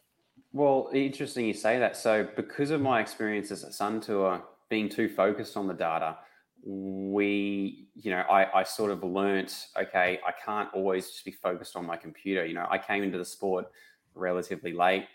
[0.52, 1.96] Well, interesting you say that.
[1.96, 6.16] So, because of my experiences at Sun Tour, being too focused on the data,
[6.62, 11.76] we, you know, I, I sort of learnt, okay, I can't always just be focused
[11.76, 12.44] on my computer.
[12.44, 13.66] You know, I came into the sport
[14.14, 15.06] relatively late.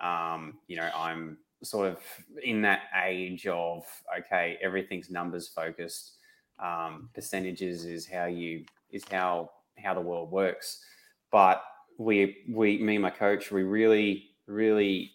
[0.00, 1.98] Um, you know, I'm sort of
[2.42, 3.84] in that age of,
[4.18, 6.16] okay, everything's numbers focused.
[6.58, 10.84] Um, percentages is how you, is how, how the world works.
[11.30, 11.62] But
[11.98, 15.12] we, we, me and my coach, we really, really,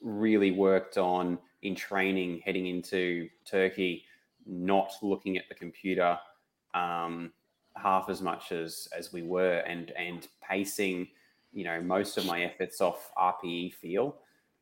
[0.00, 4.04] really worked on in training heading into Turkey
[4.48, 6.18] not looking at the computer
[6.74, 7.32] um,
[7.76, 11.06] half as much as as we were, and and pacing,
[11.52, 14.16] you know, most of my efforts off RPE feel,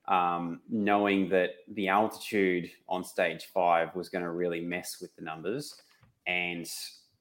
[0.08, 5.22] um, knowing that the altitude on stage five was going to really mess with the
[5.22, 5.82] numbers,
[6.26, 6.66] and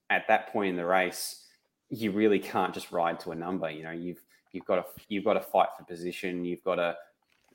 [0.10, 1.46] at that point in the race,
[1.90, 3.70] you really can't just ride to a number.
[3.70, 4.22] You know, you've
[4.52, 6.46] you've got to you've got to fight for position.
[6.46, 6.96] You've got to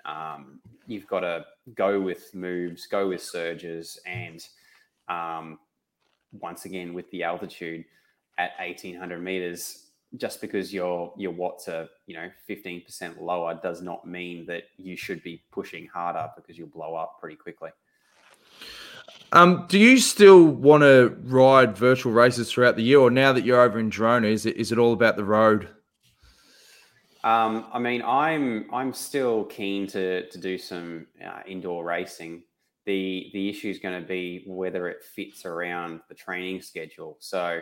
[0.05, 4.45] um, you've got to go with moves, go with surges, and
[5.09, 5.59] um,
[6.33, 7.85] once again with the altitude
[8.38, 14.07] at 1800 meters just because your your watts are you know 15% lower does not
[14.07, 17.70] mean that you should be pushing harder because you'll blow up pretty quickly.
[19.33, 22.99] Um, do you still want to ride virtual races throughout the year?
[22.99, 25.68] Or now that you're over in Girona is it is it all about the road?
[27.23, 32.42] Um, I mean, I'm I'm still keen to to do some uh, indoor racing.
[32.87, 37.16] The the issue is going to be whether it fits around the training schedule.
[37.20, 37.61] So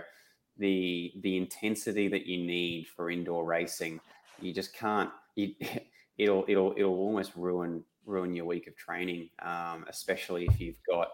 [0.59, 4.01] the the intensity that you need for indoor racing,
[4.41, 5.11] you just can't.
[5.37, 5.55] You,
[6.19, 11.09] it'll it'll it'll almost ruin ruin your week of training, um, especially if you've got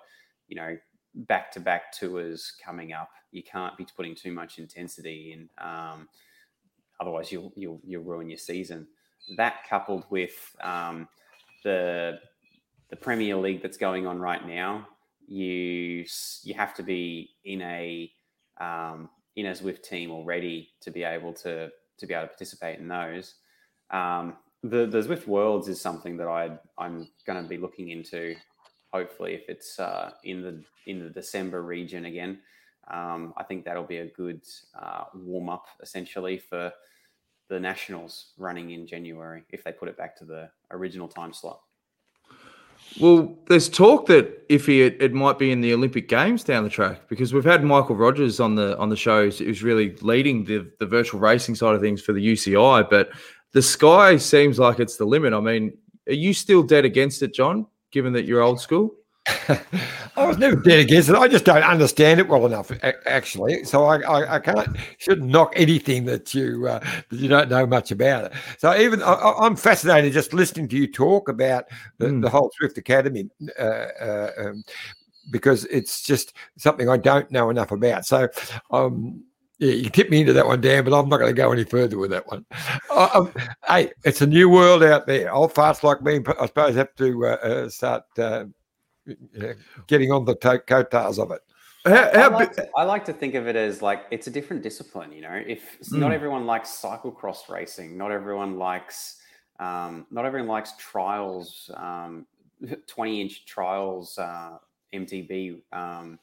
[0.48, 0.76] you know
[1.14, 3.10] back to back tours coming up.
[3.30, 5.48] You can't be putting too much intensity in.
[5.64, 6.08] Um,
[7.00, 8.86] otherwise, you'll you'll you'll ruin your season.
[9.36, 11.08] That coupled with um,
[11.64, 12.18] the
[12.90, 14.86] the Premier League that's going on right now,
[15.26, 16.04] you
[16.42, 18.12] you have to be in a
[18.60, 22.78] um, in a Zwift team already to be able to to be able to participate
[22.78, 23.34] in those.
[23.90, 28.34] Um, the the Zwift Worlds is something that I I'm going to be looking into.
[28.92, 32.40] Hopefully, if it's uh, in the in the December region again,
[32.88, 34.42] um, I think that'll be a good
[34.80, 36.72] uh, warm up essentially for
[37.48, 41.60] the nationals running in January if they put it back to the original time slot.
[43.00, 46.70] Well, there's talk that if he it, might be in the Olympic Games down the
[46.70, 50.70] track because we've had Michael Rogers on the on the show who's really leading the
[50.78, 53.10] the virtual racing side of things for the UCI, but
[53.52, 55.32] the sky seems like it's the limit.
[55.32, 55.76] I mean,
[56.08, 57.66] are you still dead against it, John?
[57.90, 58.94] Given that you're old school.
[59.26, 61.14] I was never dead against it.
[61.14, 62.70] I just don't understand it well enough,
[63.06, 63.64] actually.
[63.64, 67.66] So I, I, I can't shouldn't knock anything that you uh, that you don't know
[67.66, 68.32] much about it.
[68.58, 71.64] So even I, am fascinated just listening to you talk about
[71.98, 72.22] the, mm.
[72.22, 73.28] the whole Zwift Academy.
[73.58, 74.64] Uh, uh, um,
[75.30, 78.04] because it's just something I don't know enough about.
[78.04, 78.28] So,
[78.70, 79.24] um,
[79.58, 81.64] yeah, you tip me into that one, Dan, but I'm not going to go any
[81.64, 82.44] further with that one.
[82.94, 83.32] Um,
[83.66, 85.32] hey, it's a new world out there.
[85.32, 88.44] Old farts like me, I suppose, have to uh, uh start uh,
[89.86, 91.40] getting on the to- coattails of it.
[91.86, 94.30] How, how I, like to, I, like to, think of it as like it's a
[94.30, 95.12] different discipline.
[95.12, 95.98] You know, if mm.
[95.98, 99.20] not everyone likes cyclocross racing, not everyone likes,
[99.60, 102.26] um, not everyone likes trials, um,
[102.86, 104.56] twenty-inch trials, uh,
[104.94, 105.60] MTB.
[105.72, 106.18] Um,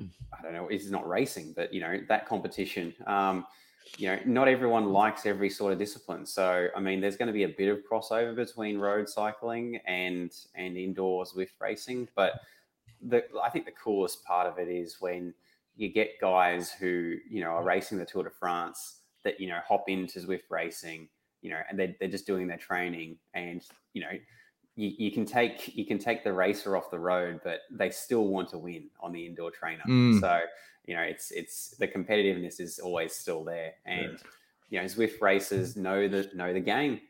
[0.00, 0.66] I don't know.
[0.66, 2.92] It's not racing, but you know that competition.
[3.06, 3.46] Um,
[3.98, 6.26] you know, not everyone likes every sort of discipline.
[6.26, 10.32] So, I mean, there's going to be a bit of crossover between road cycling and
[10.54, 12.08] and indoor Zwift racing.
[12.14, 12.40] But
[13.02, 15.34] the I think the coolest part of it is when
[15.76, 19.60] you get guys who you know are racing the Tour de France that you know
[19.66, 21.08] hop into Zwift racing,
[21.42, 24.12] you know, and they're, they're just doing their training, and you know,
[24.76, 28.28] you, you can take you can take the racer off the road, but they still
[28.28, 29.82] want to win on the indoor trainer.
[29.86, 30.20] Mm.
[30.20, 30.40] So
[30.86, 34.18] you know, it's it's the competitiveness is always still there, and
[34.70, 37.00] you know, Zwift racers know the know the game,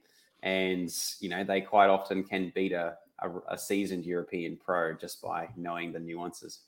[0.42, 5.20] and you know they quite often can beat a, a, a seasoned European pro just
[5.20, 6.60] by knowing the nuances.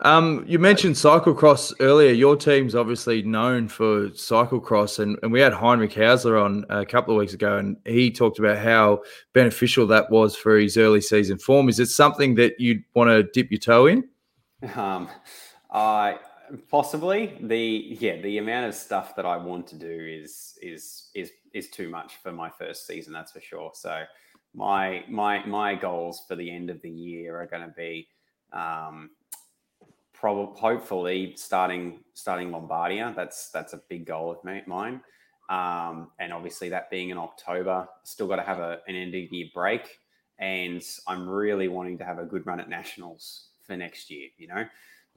[0.00, 2.10] Um, you mentioned cyclocross earlier.
[2.10, 7.14] Your team's obviously known for cyclocross, and, and we had Heinrich Haussler on a couple
[7.14, 9.02] of weeks ago, and he talked about how
[9.32, 11.68] beneficial that was for his early season form.
[11.68, 14.04] Is it something that you'd want to dip your toe in?
[14.76, 15.10] Um,
[15.74, 16.18] uh,
[16.70, 21.32] possibly the yeah the amount of stuff that I want to do is is is
[21.52, 23.12] is too much for my first season.
[23.12, 23.72] That's for sure.
[23.74, 24.04] So
[24.54, 28.08] my my my goals for the end of the year are going to be
[28.52, 29.10] um,
[30.12, 33.14] probably hopefully starting starting Lombardia.
[33.14, 35.00] That's that's a big goal of mine.
[35.50, 39.30] Um, and obviously that being in October, still got to have a, an end of
[39.30, 39.98] year break.
[40.38, 44.28] And I'm really wanting to have a good run at nationals for next year.
[44.38, 44.64] You know.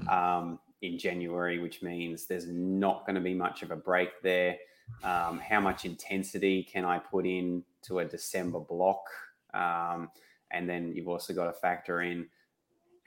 [0.10, 4.58] Um, in January, which means there's not going to be much of a break there.
[5.04, 9.06] Um, how much intensity can I put in to a December block?
[9.54, 10.10] Um,
[10.52, 12.28] and then you've also got to factor in: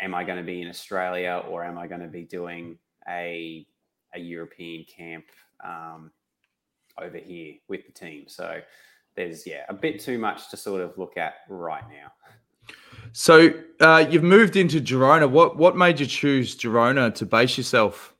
[0.01, 2.79] Am I going to be in Australia or am I going to be doing
[3.09, 3.67] a
[4.15, 5.25] a European camp
[5.65, 6.11] um,
[7.01, 8.25] over here with the team?
[8.27, 8.61] So
[9.17, 12.13] there's yeah a bit too much to sort of look at right now.
[13.13, 15.29] So uh, you've moved into Girona.
[15.29, 18.15] What what made you choose Girona to base yourself?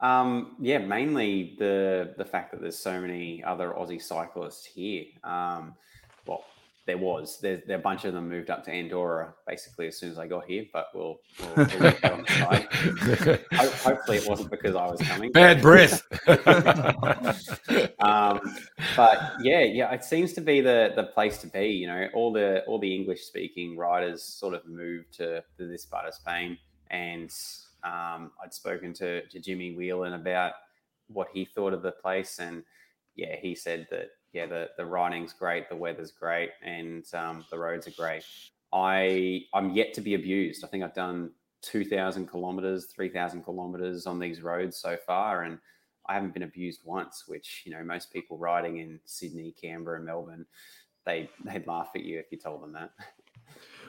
[0.00, 5.04] Um, yeah, mainly the the fact that there's so many other Aussie cyclists here.
[5.24, 5.74] Um,
[6.86, 7.40] there was.
[7.40, 10.26] There, there, a bunch of them moved up to Andorra basically as soon as I
[10.28, 13.42] got here, but we'll, we'll, we'll on the side.
[13.82, 15.32] hopefully, it wasn't because I was coming.
[15.32, 16.02] Bad breath.
[18.00, 18.40] um,
[18.96, 21.66] but yeah, yeah, it seems to be the the place to be.
[21.66, 25.84] You know, all the all the English speaking riders sort of moved to, to this
[25.84, 26.56] part of Spain,
[26.90, 27.30] and
[27.82, 30.52] um, I'd spoken to, to Jimmy Whelan about
[31.08, 32.62] what he thought of the place, and
[33.16, 37.58] yeah, he said that yeah, the the riding's great, the weather's great, and um, the
[37.58, 38.22] roads are great.
[38.70, 40.62] I I'm yet to be abused.
[40.62, 41.30] I think I've done
[41.62, 45.58] two thousand kilometers, three thousand kilometers on these roads so far, and
[46.06, 47.24] I haven't been abused once.
[47.26, 50.44] Which you know, most people riding in Sydney, Canberra, and Melbourne,
[51.06, 52.90] they they'd laugh at you if you told them that.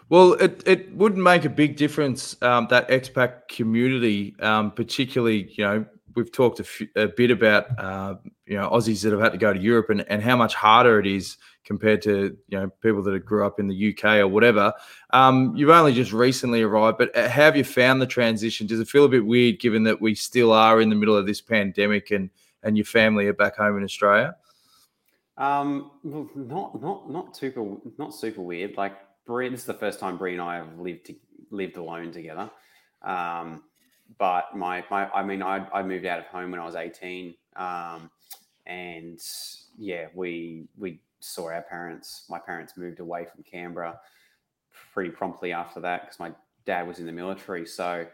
[0.10, 5.66] Well, it, it would make a big difference um, that expat community, um, particularly you
[5.66, 5.86] know
[6.18, 6.60] we've talked
[6.96, 8.16] a, bit about uh,
[8.48, 11.00] you know Aussies that have had to go to Europe and, and how much harder
[11.00, 14.74] it is compared to you know people that grew up in the UK or whatever.
[15.12, 18.66] Um, you've only just recently arrived, but uh, how have you found the transition?
[18.66, 21.28] Does it feel a bit weird given that we still are in the middle of
[21.28, 22.32] this pandemic and
[22.64, 24.36] and your family are back home in Australia?
[25.38, 28.76] Um, well, not not not super not super weird.
[28.76, 28.98] Like
[29.28, 31.16] Brie, this is the first time Brie and I have lived to,
[31.52, 32.50] lived alone together.
[33.04, 33.64] Um,
[34.18, 37.36] but my, my I mean, I, I moved out of home when I was 18.
[37.56, 38.10] Um,
[38.66, 39.20] and
[39.78, 44.00] yeah, we, we saw our parents, my parents moved away from Canberra
[44.94, 46.32] pretty promptly after that because my
[46.66, 47.66] dad was in the military.
[47.66, 48.06] So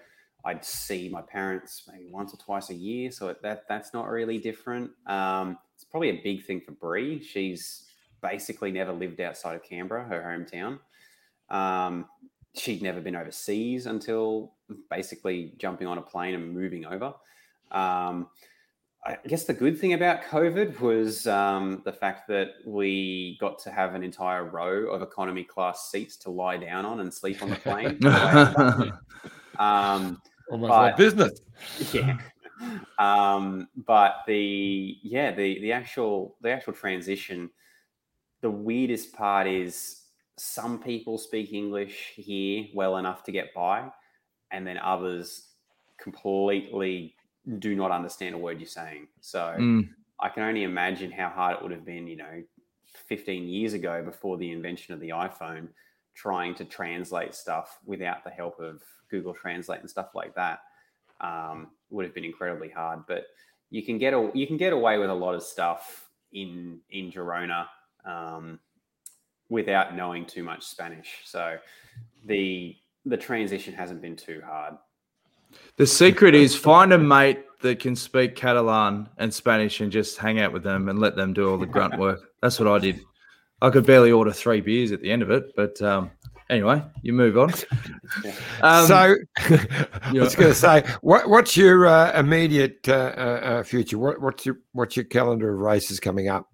[0.45, 3.11] I'd see my parents maybe once or twice a year.
[3.11, 4.91] So that, that's not really different.
[5.07, 7.21] Um, it's probably a big thing for Brie.
[7.21, 7.85] She's
[8.21, 10.79] basically never lived outside of Canberra, her hometown.
[11.49, 12.07] Um,
[12.55, 14.53] she'd never been overseas until
[14.89, 17.13] basically jumping on a plane and moving over.
[17.71, 18.27] Um,
[19.05, 23.71] I guess the good thing about COVID was um, the fact that we got to
[23.71, 27.49] have an entire row of economy class seats to lie down on and sleep on
[27.49, 27.99] the plane.
[29.59, 31.39] um, Almost but, like business.
[31.93, 32.17] Yeah.
[32.97, 37.49] Um, but the yeah the the actual the actual transition,
[38.41, 40.03] the weirdest part is
[40.37, 43.89] some people speak English here well enough to get by,
[44.53, 45.47] and then others
[45.97, 47.15] completely
[47.59, 49.07] do not understand a word you're saying.
[49.19, 49.89] So mm.
[50.19, 52.43] I can only imagine how hard it would have been, you know,
[53.07, 55.67] 15 years ago before the invention of the iPhone,
[56.15, 60.59] trying to translate stuff without the help of Google Translate and stuff like that.
[61.19, 63.25] Um, would have been incredibly hard, but
[63.69, 67.11] you can get a, you can get away with a lot of stuff in in
[67.11, 67.67] Girona.
[68.05, 68.59] Um,
[69.49, 71.19] without knowing too much Spanish.
[71.25, 71.57] So
[72.25, 72.75] the
[73.05, 74.75] the transition hasn't been too hard.
[75.77, 80.39] The secret is find a mate that can speak Catalan and Spanish and just hang
[80.39, 82.19] out with them and let them do all the grunt work.
[82.41, 82.99] That's what I did.
[83.61, 86.11] I could barely order three beers at the end of it, but um,
[86.49, 87.53] anyway, you move on.
[88.61, 93.97] Um, so, I was going to say, what, what's your uh, immediate uh, uh, future?
[93.97, 96.52] What, what's your what's your calendar of races coming up?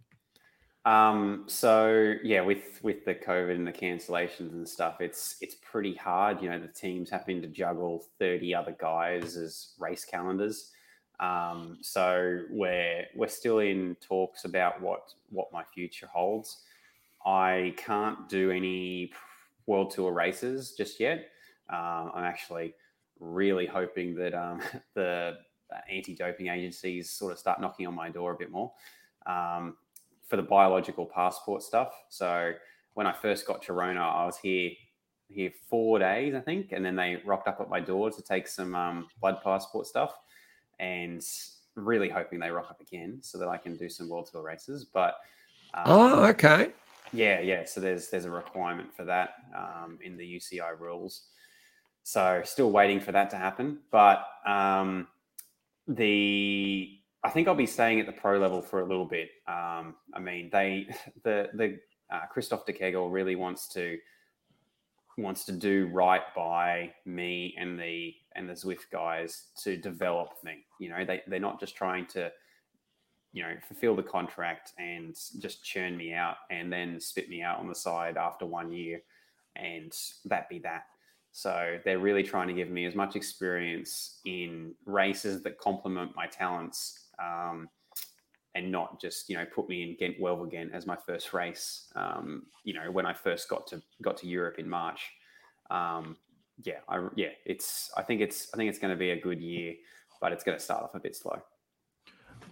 [0.89, 5.93] Um, so yeah, with with the COVID and the cancellations and stuff, it's it's pretty
[5.93, 6.41] hard.
[6.41, 10.71] You know, the teams having to juggle thirty other guys as race calendars.
[11.19, 16.63] Um, so we're we're still in talks about what what my future holds.
[17.23, 19.11] I can't do any
[19.67, 21.27] world tour races just yet.
[21.71, 22.73] Uh, I'm actually
[23.19, 24.59] really hoping that um,
[24.95, 25.37] the
[25.87, 28.71] anti-doping agencies sort of start knocking on my door a bit more.
[29.27, 29.75] Um,
[30.29, 31.91] for the biological passport stuff.
[32.07, 32.53] So
[32.93, 34.71] when I first got to Rona, I was here
[35.27, 38.47] here four days, I think, and then they rocked up at my door to take
[38.47, 40.13] some um, blood passport stuff,
[40.79, 41.21] and
[41.75, 44.85] really hoping they rock up again so that I can do some world tour races.
[44.85, 45.15] But
[45.73, 46.71] um, oh, okay,
[47.13, 47.65] yeah, yeah.
[47.65, 51.27] So there's there's a requirement for that um, in the UCI rules.
[52.03, 55.07] So still waiting for that to happen, but um,
[55.87, 59.29] the I think I'll be staying at the pro level for a little bit.
[59.47, 60.87] Um, I mean, they
[61.23, 61.79] the the
[62.11, 63.97] uh, Kristof De Kegel really wants to
[65.17, 70.65] wants to do right by me and the and the Zwift guys to develop me.
[70.79, 72.31] You know, they they're not just trying to
[73.33, 77.59] you know fulfill the contract and just churn me out and then spit me out
[77.59, 79.01] on the side after one year
[79.55, 79.93] and
[80.25, 80.83] that be that.
[81.31, 86.25] So they're really trying to give me as much experience in races that complement my
[86.25, 87.08] talents.
[87.23, 87.69] Um,
[88.55, 91.91] and not just you know put me in Ghent Wevelgem as my first race.
[91.95, 95.01] Um, you know when I first got to got to Europe in March.
[95.69, 96.17] Um,
[96.63, 99.39] yeah, I, yeah, it's I think it's I think it's going to be a good
[99.39, 99.75] year,
[100.19, 101.41] but it's going to start off a bit slow.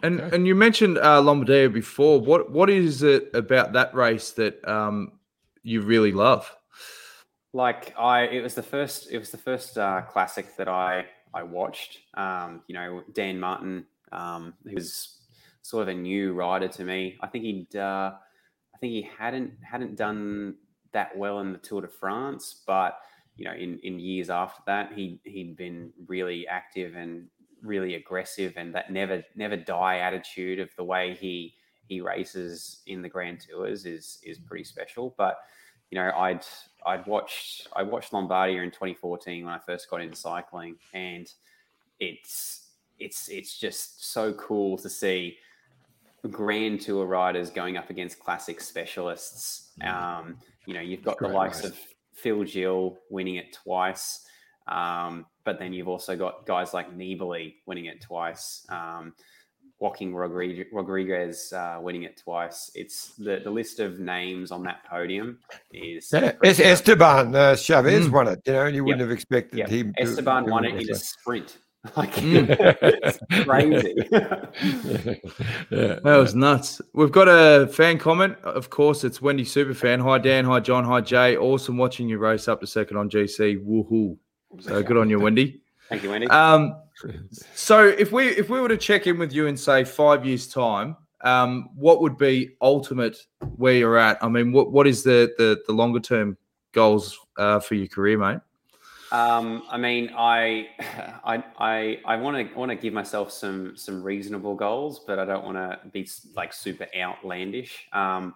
[0.04, 0.36] And okay.
[0.36, 2.20] and you mentioned uh, Lombardia before.
[2.20, 5.14] What what is it about that race that um,
[5.64, 6.56] you really love?
[7.54, 9.10] Like I, it was the first.
[9.12, 12.00] It was the first uh, classic that I I watched.
[12.14, 15.20] Um, you know, Dan Martin, um, was
[15.62, 17.18] sort of a new rider to me.
[17.22, 17.76] I think he'd.
[17.76, 18.14] Uh,
[18.74, 20.56] I think he hadn't hadn't done
[20.92, 23.00] that well in the Tour de France, but
[23.36, 27.28] you know, in, in years after that, he he'd been really active and
[27.62, 31.56] really aggressive, and that never never die attitude of the way he
[31.88, 35.14] he races in the Grand Tours is is pretty special.
[35.18, 35.38] But
[35.92, 36.46] you know, I'd
[36.86, 41.32] I'd watched I watched Lombardia in 2014 when I first got into cycling, and
[42.00, 42.67] it's
[43.00, 45.38] it's it's just so cool to see
[46.32, 49.72] Grand Tour riders going up against classic specialists.
[49.82, 49.94] Mm.
[49.94, 51.78] Um, you know, you've got the likes of
[52.14, 54.26] Phil Gill winning it twice.
[54.68, 58.66] Um, but then you've also got guys like Nibali winning it twice.
[58.70, 59.14] Um,
[59.80, 62.72] Joaquin Rodriguez uh, winning it twice.
[62.74, 65.38] It's the, the list of names on that podium
[65.72, 66.10] is.
[66.12, 68.12] Yeah, Esteban uh, Chavez mm.
[68.12, 68.40] won it.
[68.46, 69.10] You know, you wouldn't yep.
[69.10, 69.70] have expected yep.
[69.70, 69.94] him.
[70.00, 71.60] Esteban to, won it in a sprint.
[71.98, 72.48] Like mm.
[72.82, 73.96] it's crazy.
[75.70, 76.82] that was nuts.
[76.94, 78.38] We've got a fan comment.
[78.44, 80.02] Of course, it's Wendy Superfan.
[80.02, 80.46] Hi Dan.
[80.46, 80.84] Hi John.
[80.86, 81.38] Hi Jay.
[81.38, 83.66] Awesome watching you race up to second on GC.
[83.66, 84.18] Woohoo!
[84.60, 85.62] So good on you, Wendy.
[85.90, 86.28] Thank you, Wendy.
[86.28, 86.76] Um,
[87.54, 90.48] so if we if we were to check in with you in say five years'
[90.48, 93.18] time, um, what would be ultimate
[93.56, 94.22] where you're at?
[94.24, 96.38] I mean, what what is the the, the longer term
[96.74, 98.40] goals uh, for your career, mate?
[99.12, 100.68] Um, I mean, I,
[101.24, 105.26] I, I, I want to want to give myself some some reasonable goals, but I
[105.26, 107.88] don't want to be like super outlandish.
[107.94, 108.36] Um,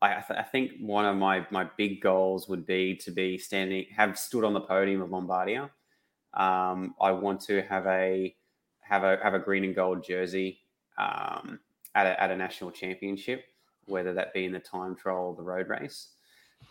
[0.00, 3.86] I, th- I, think one of my my big goals would be to be standing,
[3.96, 5.70] have stood on the podium of Lombardia.
[6.34, 8.34] Um, I want to have a
[8.80, 10.60] have a have a green and gold jersey
[10.98, 11.58] um,
[11.94, 13.44] at a, at a national championship,
[13.86, 16.08] whether that be in the time trial or the road race.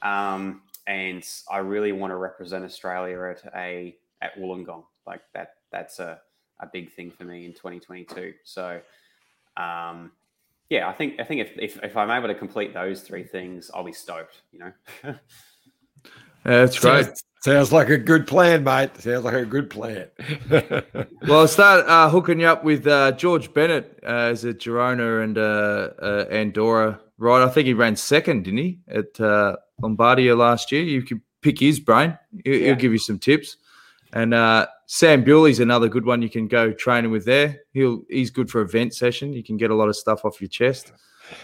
[0.02, 4.84] Um, and I really want to represent Australia at a at Wollongong.
[5.06, 6.20] Like that, that's a,
[6.60, 8.34] a big thing for me in 2022.
[8.44, 8.82] So,
[9.58, 10.12] um,
[10.70, 13.70] yeah, I think I think if, if, if I'm able to complete those three things,
[13.74, 14.42] I'll be stoked.
[14.52, 14.72] You know.
[15.04, 15.14] yeah,
[16.44, 17.06] that's great.
[17.06, 18.96] Sounds, sounds, like a good plan, mate.
[18.98, 20.08] Sounds like a good plan.
[20.50, 25.24] well, I'll start uh, hooking you up with uh, George Bennett uh, as a Girona
[25.24, 27.44] and uh, uh, Andorra right?
[27.44, 30.84] I think he ran second, didn't he, at uh, Lombardia last year?
[30.84, 32.18] You could pick his brain.
[32.44, 32.66] He'll, yeah.
[32.68, 33.58] he'll give you some tips.
[34.14, 37.60] And uh, Sam Bewley's another good one you can go training with there.
[37.74, 39.34] He'll he's good for event session.
[39.34, 40.94] You can get a lot of stuff off your chest.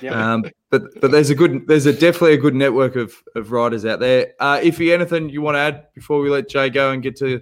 [0.01, 0.33] Yeah.
[0.33, 3.85] Um, but but there's a good there's a definitely a good network of of riders
[3.85, 4.33] out there.
[4.39, 7.17] Uh, if you anything you want to add before we let Jay go and get
[7.17, 7.41] to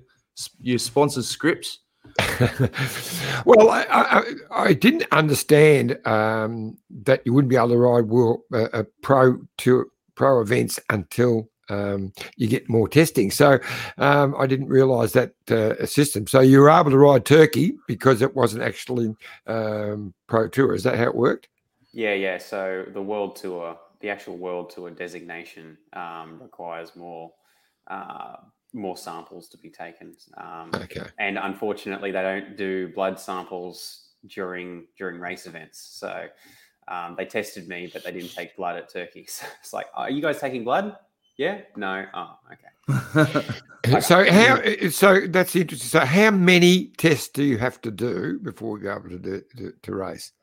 [0.60, 1.80] your sponsors scripts.
[3.46, 8.42] well, I, I, I, didn't understand um, that you wouldn't be able to ride world,
[8.54, 13.32] uh, uh, pro to pro events until um, you get more testing.
[13.32, 13.60] So
[13.98, 16.28] um, I didn't realise that uh, system.
[16.28, 19.16] So you were able to ride Turkey because it wasn't actually
[19.48, 20.76] um, pro tour.
[20.76, 21.48] Is that how it worked?
[21.94, 22.38] Yeah, yeah.
[22.38, 27.32] So the world tour, the actual world tour designation um, requires more.
[28.74, 30.16] More samples to be taken.
[30.38, 31.08] Um, okay.
[31.20, 35.80] And unfortunately, they don't do blood samples during during race events.
[35.80, 36.28] So
[36.88, 39.28] um, they tested me, but they didn't take blood at Turkey.
[39.30, 40.96] So it's like, are you guys taking blood?
[41.38, 41.62] Yeah.
[41.76, 42.06] No.
[42.14, 43.42] Oh, okay.
[44.00, 44.62] So how?
[44.92, 45.90] So that's interesting.
[45.90, 49.42] So how many tests do you have to do before you are able to do
[49.58, 50.34] to, to race?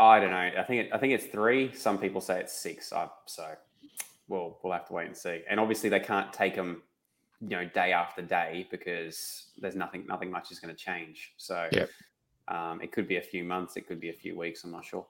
[0.00, 0.50] I don't know.
[0.58, 1.74] I think it, I think it's three.
[1.74, 2.94] Some people say it's six.
[2.94, 3.46] I, so
[4.28, 5.42] we'll we'll have to wait and see.
[5.48, 6.82] And obviously, they can't take them
[7.40, 11.32] you know day after day because there's nothing nothing much is going to change.
[11.36, 11.86] So yeah.
[12.48, 14.64] um, it could be a few months, it could be a few weeks.
[14.64, 15.06] I'm not sure.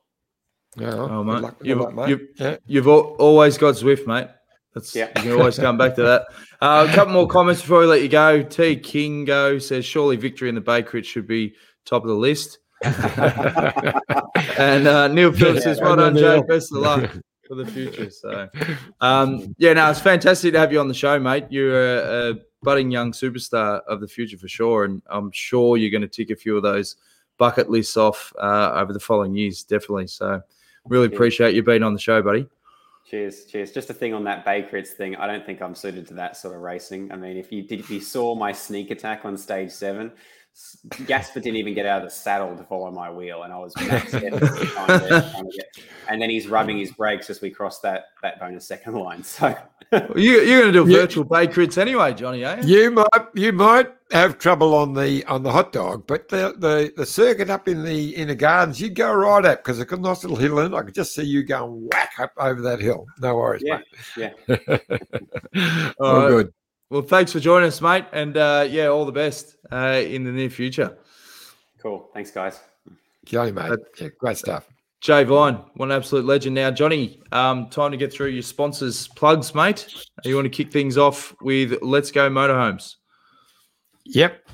[0.76, 1.40] Yeah, oh, mate.
[1.40, 2.08] Luck, you've, luck, mate.
[2.08, 2.56] You've, yeah.
[2.66, 4.28] you've always got Zwift, mate.
[4.74, 5.08] That's, yeah.
[5.16, 6.26] You can always come back to that.
[6.58, 8.42] Uh, a couple more comments before we let you go.
[8.42, 11.54] T Kingo says, surely victory in the Bay Crit should be
[11.84, 12.60] top of the list.
[12.82, 12.96] and
[14.88, 16.42] uh, Neil Phillips says, well done, Joe.
[16.42, 17.14] Best of luck.
[17.47, 18.11] For the future.
[18.11, 18.49] So,
[19.01, 21.47] um, yeah, no, it's fantastic to have you on the show, mate.
[21.51, 25.90] You're a, a budding young superstar of the future for sure, and I'm sure you're
[25.90, 26.97] going to tick a few of those
[27.38, 30.07] bucket lists off uh, over the following years, definitely.
[30.09, 30.42] So,
[30.86, 32.47] really appreciate you being on the show, buddy.
[33.09, 33.70] Cheers, cheers.
[33.70, 35.14] Just a thing on that Bay Crits thing.
[35.14, 37.12] I don't think I'm suited to that sort of racing.
[37.12, 40.11] I mean, if you did, if you saw my sneak attack on stage seven,
[41.07, 43.74] Gasper didn't even get out of the saddle to follow my wheel, and I was
[46.09, 49.22] and then he's rubbing his brakes as we cross that that bonus second line.
[49.22, 49.54] So
[50.16, 52.44] you, are going to do virtual bay crits anyway, Johnny?
[52.44, 52.62] Eh?
[52.64, 56.90] You might you might have trouble on the on the hot dog, but the the,
[56.96, 59.96] the circuit up in the in the gardens, you'd go right up because it's a
[59.96, 63.04] nice little hill, and I could just see you going whack up over that hill.
[63.20, 63.80] No worries, yeah,
[64.16, 64.16] mate.
[64.16, 64.78] Yeah,
[66.00, 66.28] all right.
[66.28, 66.52] good.
[66.91, 70.30] Well, thanks for joining us, mate, and uh, yeah, all the best uh, in the
[70.30, 70.97] near future.
[71.82, 72.09] Cool.
[72.14, 72.61] Thanks, guys.
[73.24, 73.70] Johnny, mate.
[73.70, 74.68] Uh, yeah, great stuff.
[75.01, 76.55] Jay Vine, one absolute legend.
[76.55, 79.95] Now, Johnny, um, time to get through your sponsors' plugs, mate.
[80.24, 82.95] You want to kick things off with Let's Go Motorhomes?
[84.05, 84.49] Yep.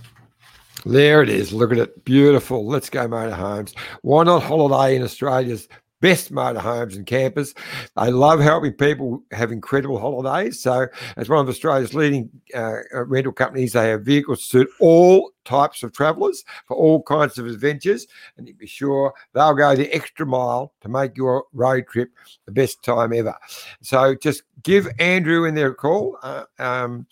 [0.85, 1.53] There it is.
[1.53, 2.05] Look at it.
[2.05, 2.66] Beautiful.
[2.66, 3.74] Let's go motorhomes.
[4.01, 5.68] Why not holiday in Australia's
[6.03, 7.55] best motorhomes and campers.
[7.96, 10.61] They love helping people have incredible holidays.
[10.61, 14.68] So, as one of Australia's leading uh, uh rental companies, they have vehicles to suit
[14.80, 18.07] all types of travellers for all kinds of adventures.
[18.36, 22.11] And you be sure they'll go the extra mile to make your road trip
[22.44, 23.36] the best time ever.
[23.80, 26.18] So, just give Andrew in there a call.
[26.22, 27.07] Uh, um,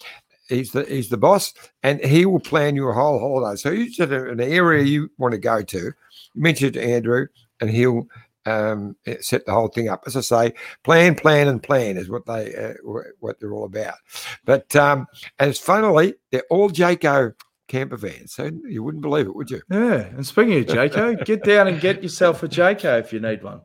[0.49, 3.57] he's the he's the boss, and he will plan your whole holiday.
[3.57, 5.93] So you just an area you want to go to,
[6.35, 7.29] mention it to Andrew,
[7.61, 8.09] and he'll
[8.47, 10.03] um, set the whole thing up.
[10.07, 12.75] As I say, plan, plan, and plan is what they uh,
[13.21, 13.95] what they're all about.
[14.45, 15.07] But um,
[15.39, 17.35] and finally, they're all Jayco
[17.69, 18.35] camper vans.
[18.35, 19.63] So you wouldn't believe it, would you?
[19.71, 20.07] Yeah.
[20.07, 23.63] And speaking of Jayco, get down and get yourself a Jayco if you need one.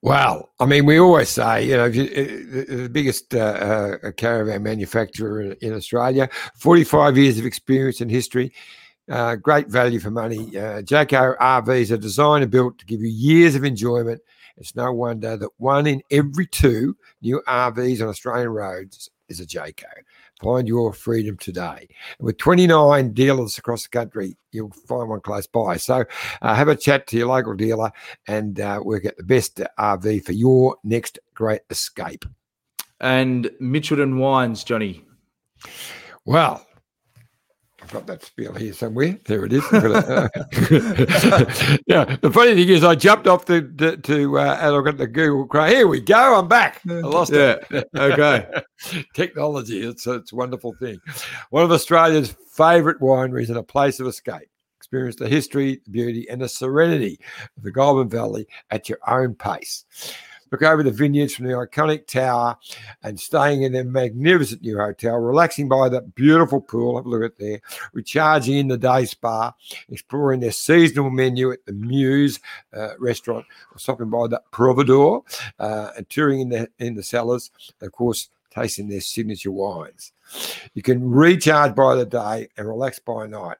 [0.00, 4.62] Well, I mean, we always say, you know, you, eh, the biggest uh, uh, caravan
[4.62, 8.52] manufacturer in Australia, 45 years of experience and history.
[9.08, 10.56] Uh, great value for money.
[10.56, 14.20] Uh, Jayco RVs are designed and built to give you years of enjoyment.
[14.58, 19.46] It's no wonder that one in every two new RVs on Australian roads is a
[19.46, 19.84] Jayco.
[20.42, 21.88] Find your freedom today.
[22.18, 25.76] And with 29 dealers across the country, you'll find one close by.
[25.76, 26.04] So
[26.42, 27.90] uh, have a chat to your local dealer
[28.26, 32.24] and uh, work out the best RV for your next great escape.
[33.00, 35.04] And Mitchelton Wines, Johnny.
[36.24, 36.66] Well,
[37.88, 39.18] I've got that spiel here somewhere.
[39.24, 39.64] There it is.
[41.86, 42.16] yeah.
[42.20, 45.06] The funny thing is, I jumped off the, the to uh, and I got the
[45.06, 45.70] Google Chrome.
[45.70, 46.38] Here we go.
[46.38, 46.82] I'm back.
[46.86, 47.56] I lost yeah.
[47.70, 47.88] it.
[47.96, 48.46] okay.
[49.14, 49.80] Technology.
[49.80, 51.00] It's a, it's a wonderful thing.
[51.48, 54.50] One of Australia's favourite wineries and a place of escape.
[54.76, 57.18] Experience the history, the beauty, and the serenity
[57.56, 59.86] of the Goulburn Valley at your own pace
[60.50, 62.56] look over the vineyards from the iconic tower
[63.02, 66.96] and staying in their magnificent new hotel, relaxing by that beautiful pool.
[66.96, 67.60] Have a look at there,
[67.92, 69.52] recharging in the day spa,
[69.88, 72.40] exploring their seasonal menu at the Muse
[72.76, 75.22] uh, restaurant, or stopping by the Providore
[75.58, 77.50] uh, and touring in the in the cellars.
[77.80, 80.12] of course, tasting their signature wines.
[80.74, 83.56] You can recharge by the day and relax by night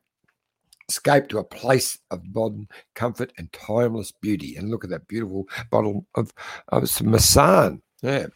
[0.88, 4.56] escape to a place of modern comfort and timeless beauty.
[4.56, 6.32] And look at that beautiful bottle of,
[6.68, 7.82] of some Marsanne.
[8.02, 8.26] Yeah.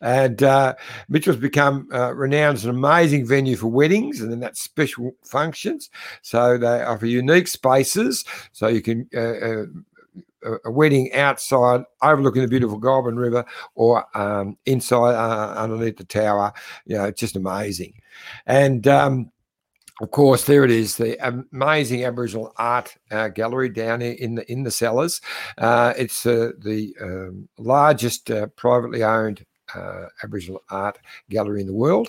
[0.00, 0.76] And uh,
[1.10, 5.90] Mitchelton's become uh, renowned as an amazing venue for weddings and then that's special functions.
[6.22, 9.08] So they offer unique spaces so you can.
[9.14, 9.64] Uh, uh
[10.64, 13.44] a wedding outside overlooking the beautiful Goulburn River
[13.74, 16.52] or um, inside uh, underneath the tower.
[16.86, 17.94] You know, it's just amazing.
[18.46, 19.32] And um,
[20.00, 24.62] of course, there it is, the amazing Aboriginal art uh, gallery down in the in
[24.62, 25.20] the cellars.
[25.56, 29.44] Uh, it's uh, the um, largest uh, privately owned
[29.74, 30.98] uh, Aboriginal art
[31.30, 32.08] gallery in the world,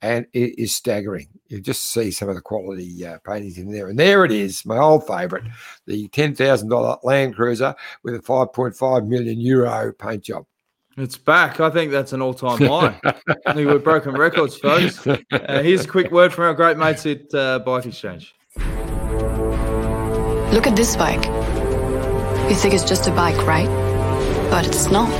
[0.00, 1.28] and it is staggering.
[1.48, 4.64] You just see some of the quality uh, paintings in there, and there it is,
[4.64, 5.44] my old favourite,
[5.86, 7.74] the ten thousand dollar Land Cruiser
[8.04, 10.46] with a five point five million euro paint job.
[10.96, 11.58] It's back.
[11.58, 13.00] I think that's an all-time high.
[13.46, 15.04] I think we're broken records, folks.
[15.06, 15.18] Uh,
[15.62, 18.34] here's a quick word from our great mates at uh, Bike Exchange.
[20.52, 21.24] Look at this bike.
[22.48, 23.66] You think it's just a bike, right?
[24.50, 25.10] But it's not.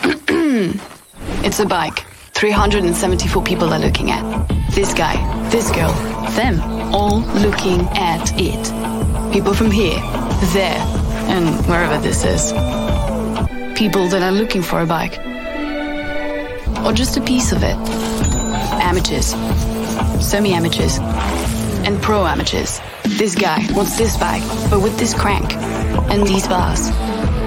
[1.44, 2.04] it's a bike.
[2.34, 4.48] 374 people are looking at.
[4.72, 5.16] This guy,
[5.50, 5.92] this girl,
[6.30, 6.60] them,
[6.92, 9.32] all looking at it.
[9.32, 10.00] People from here,
[10.52, 10.80] there,
[11.28, 12.52] and wherever this is
[13.76, 15.18] people that are looking for a bike.
[16.84, 17.76] Or just a piece of it.
[18.80, 19.26] Amateurs,
[20.24, 20.98] semi amateurs,
[21.86, 22.80] and pro amateurs.
[23.04, 25.52] This guy wants this bike, but with this crank
[26.10, 26.88] and these bars.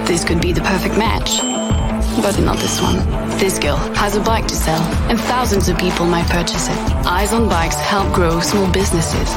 [0.08, 1.42] This could be the perfect match.
[2.22, 2.98] but not this one.
[3.40, 6.78] This girl has a bike to sell, and thousands of people might purchase it.
[7.06, 9.30] Eyes on Bikes help grow small businesses.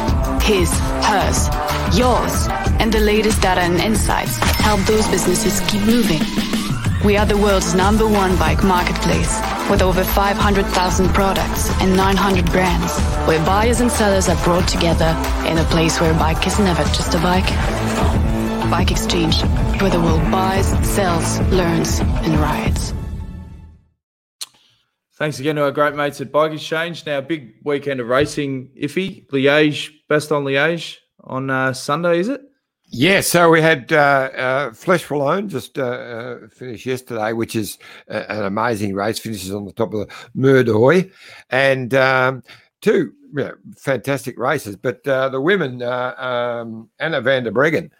[0.42, 0.70] His,
[1.08, 1.48] hers,
[1.96, 2.48] yours,
[2.80, 6.51] and the latest data and insights help those businesses keep moving.
[7.04, 12.96] We are the world's number one bike marketplace with over 500,000 products and 900 brands,
[13.26, 15.08] where buyers and sellers are brought together
[15.48, 17.48] in a place where a bike is never just a bike.
[18.70, 19.42] Bike Exchange,
[19.80, 22.94] where the world buys, sells, learns, and rides.
[25.14, 27.04] Thanks again to our great mates at Bike Exchange.
[27.04, 28.70] Now, big weekend of racing.
[28.80, 32.42] Iffy, Liège, Bastogne Liège on uh, Sunday, is it?
[32.94, 33.96] Yeah, so we had uh,
[34.36, 37.78] uh, Flèche Wallonne just uh, uh, finished yesterday, which is
[38.08, 39.18] an amazing race.
[39.18, 41.10] Finishes on the top of the Mur de Huy,
[41.48, 42.42] and um,
[42.82, 44.76] two you know, fantastic races.
[44.76, 47.90] But uh, the women, uh, um, Anna van der Breggen,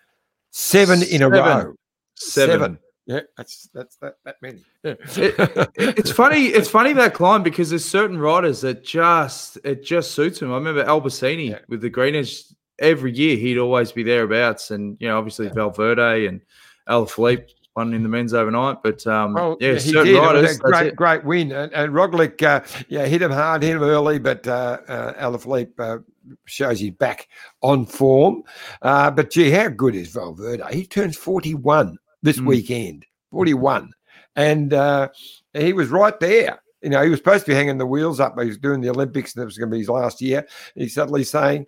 [0.50, 1.72] seven in a row.
[2.16, 2.78] Seven.
[3.06, 4.62] Yeah, that's that's that, that many.
[4.84, 6.48] It- it- it's funny.
[6.48, 10.52] It's funny that climb because there's certain riders that just it just suits them.
[10.52, 11.58] I remember Albasini Yeah.
[11.68, 12.54] with the Greeners.
[12.82, 16.40] Every year he'd always be thereabouts, and you know obviously Valverde and
[16.88, 18.82] Alaphilippe won in the men's overnight.
[18.82, 20.18] But um, Well, yeah, he certain did.
[20.18, 20.56] Riders.
[20.56, 20.96] a great, it.
[20.96, 21.52] great win.
[21.52, 25.78] And, and Roglic, uh, yeah, hit him hard, hit him early, but uh, uh, Alaphilippe
[25.78, 25.98] uh,
[26.44, 27.28] shows he's back
[27.62, 28.42] on form.
[28.82, 30.64] Uh, but gee, how good is Valverde?
[30.72, 32.46] He turns 41 this Mm.
[32.46, 33.90] weekend, 41.
[34.36, 35.08] And uh,
[35.54, 36.60] he was right there.
[36.82, 38.38] You know, he was supposed to be hanging the wheels up.
[38.40, 40.46] He was doing the Olympics, and it was going to be his last year.
[40.74, 41.66] He's suddenly saying,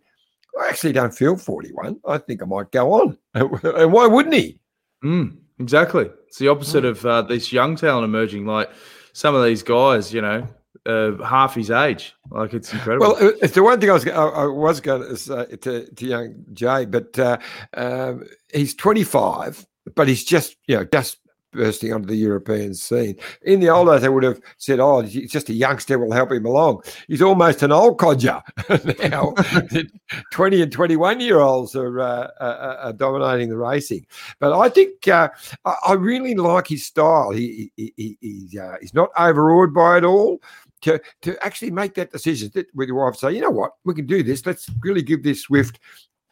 [0.60, 2.00] I actually don't feel 41.
[2.06, 3.18] I think I might go on.
[3.34, 4.60] and why wouldn't he?
[5.04, 6.10] Mm, exactly.
[6.28, 8.46] It's the opposite of uh, this young talent emerging.
[8.46, 8.70] Like
[9.12, 10.46] some of these guys, you know,
[10.86, 12.14] uh, half his age.
[12.30, 13.14] Like it's incredible.
[13.18, 16.06] Well, it's the one thing I was I, I was going to say to, to
[16.06, 17.38] young Jay, but uh,
[17.74, 21.18] um, he's 25, but he's just you know just
[21.54, 23.16] bursting onto the European scene.
[23.42, 26.32] In the old days, they would have said, "Oh, he's just a youngster will help
[26.32, 28.42] him along." He's almost an old codger
[29.08, 29.34] now.
[30.32, 34.06] 20 and 21 year olds are, uh, are, are dominating the racing.
[34.38, 35.28] But I think uh,
[35.64, 37.30] I, I really like his style.
[37.30, 40.40] He, he, he he's uh, he's not overawed by it all
[40.82, 44.06] to to actually make that decision with your wife say, you know what, we can
[44.06, 44.44] do this.
[44.46, 45.76] Let's really give this Zwift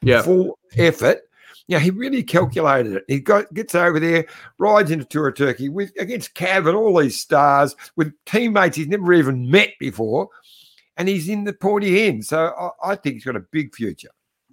[0.03, 0.23] yeah.
[0.23, 1.21] full effort.
[1.73, 3.05] Yeah, he really calculated it.
[3.09, 4.27] He got gets over there,
[4.59, 8.89] rides into Tour of Turkey with against Cav and all these stars with teammates he's
[8.89, 10.29] never even met before,
[10.99, 12.27] and he's in the pointy end.
[12.27, 12.53] So
[12.85, 14.11] I, I think he's got a big future.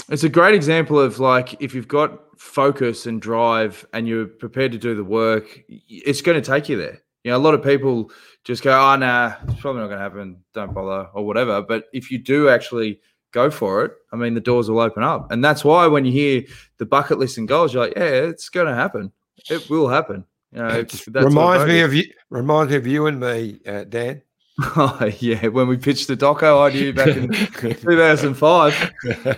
[0.07, 4.71] It's a great example of like if you've got focus and drive and you're prepared
[4.71, 7.01] to do the work, it's going to take you there.
[7.25, 8.11] You know, a lot of people
[8.45, 10.37] just go, "Oh, nah, it's probably not going to happen.
[10.53, 11.61] Don't bother," or whatever.
[11.61, 13.01] But if you do actually
[13.31, 16.11] go for it, I mean, the doors will open up, and that's why when you
[16.11, 16.43] hear
[16.77, 19.11] the bucket list and goals, you're like, "Yeah, it's going to happen.
[19.49, 22.03] It will happen." You know, It that's reminds me of you.
[22.29, 24.21] Reminds me of you and me, uh, Dan.
[24.61, 28.91] Oh, yeah, when we pitched the doco idea back in 2005,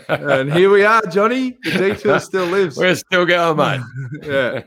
[0.07, 1.57] and here we are, Johnny.
[1.63, 2.77] The detour still lives.
[2.77, 3.81] We're still going, mate.
[4.23, 4.61] yeah.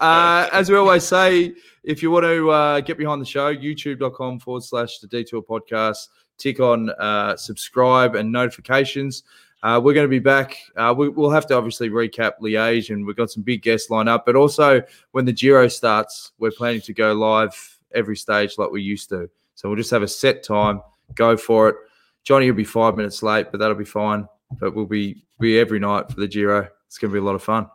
[0.00, 1.54] Uh, as we always say,
[1.84, 6.08] if you want to uh, get behind the show, youtube.com forward slash the detour podcast,
[6.38, 9.24] tick on uh, subscribe and notifications.
[9.62, 10.56] Uh, we're going to be back.
[10.76, 14.08] Uh, we, we'll have to obviously recap Liège, and we've got some big guests lined
[14.08, 14.24] up.
[14.24, 14.80] But also,
[15.10, 19.28] when the Giro starts, we're planning to go live every stage like we used to.
[19.56, 20.80] So we'll just have a set time,
[21.14, 21.76] go for it.
[22.22, 24.28] Johnny will be five minutes late, but that'll be fine.
[24.60, 26.68] But we'll be be every night for the Giro.
[26.86, 27.68] It's going to be a lot of fun.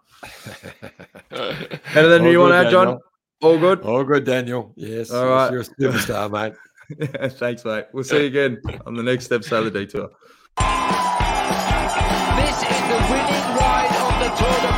[1.31, 2.99] Anything you want to add, John?
[3.41, 3.81] All good.
[3.81, 4.71] All good, Daniel.
[4.75, 5.11] Yes.
[5.11, 5.51] All right.
[5.51, 6.53] You're a superstar, mate.
[6.99, 7.85] Thanks, mate.
[7.93, 10.09] We'll see you again on the next episode of the Detour.
[12.35, 14.72] This is the winning ride of the Tour de France.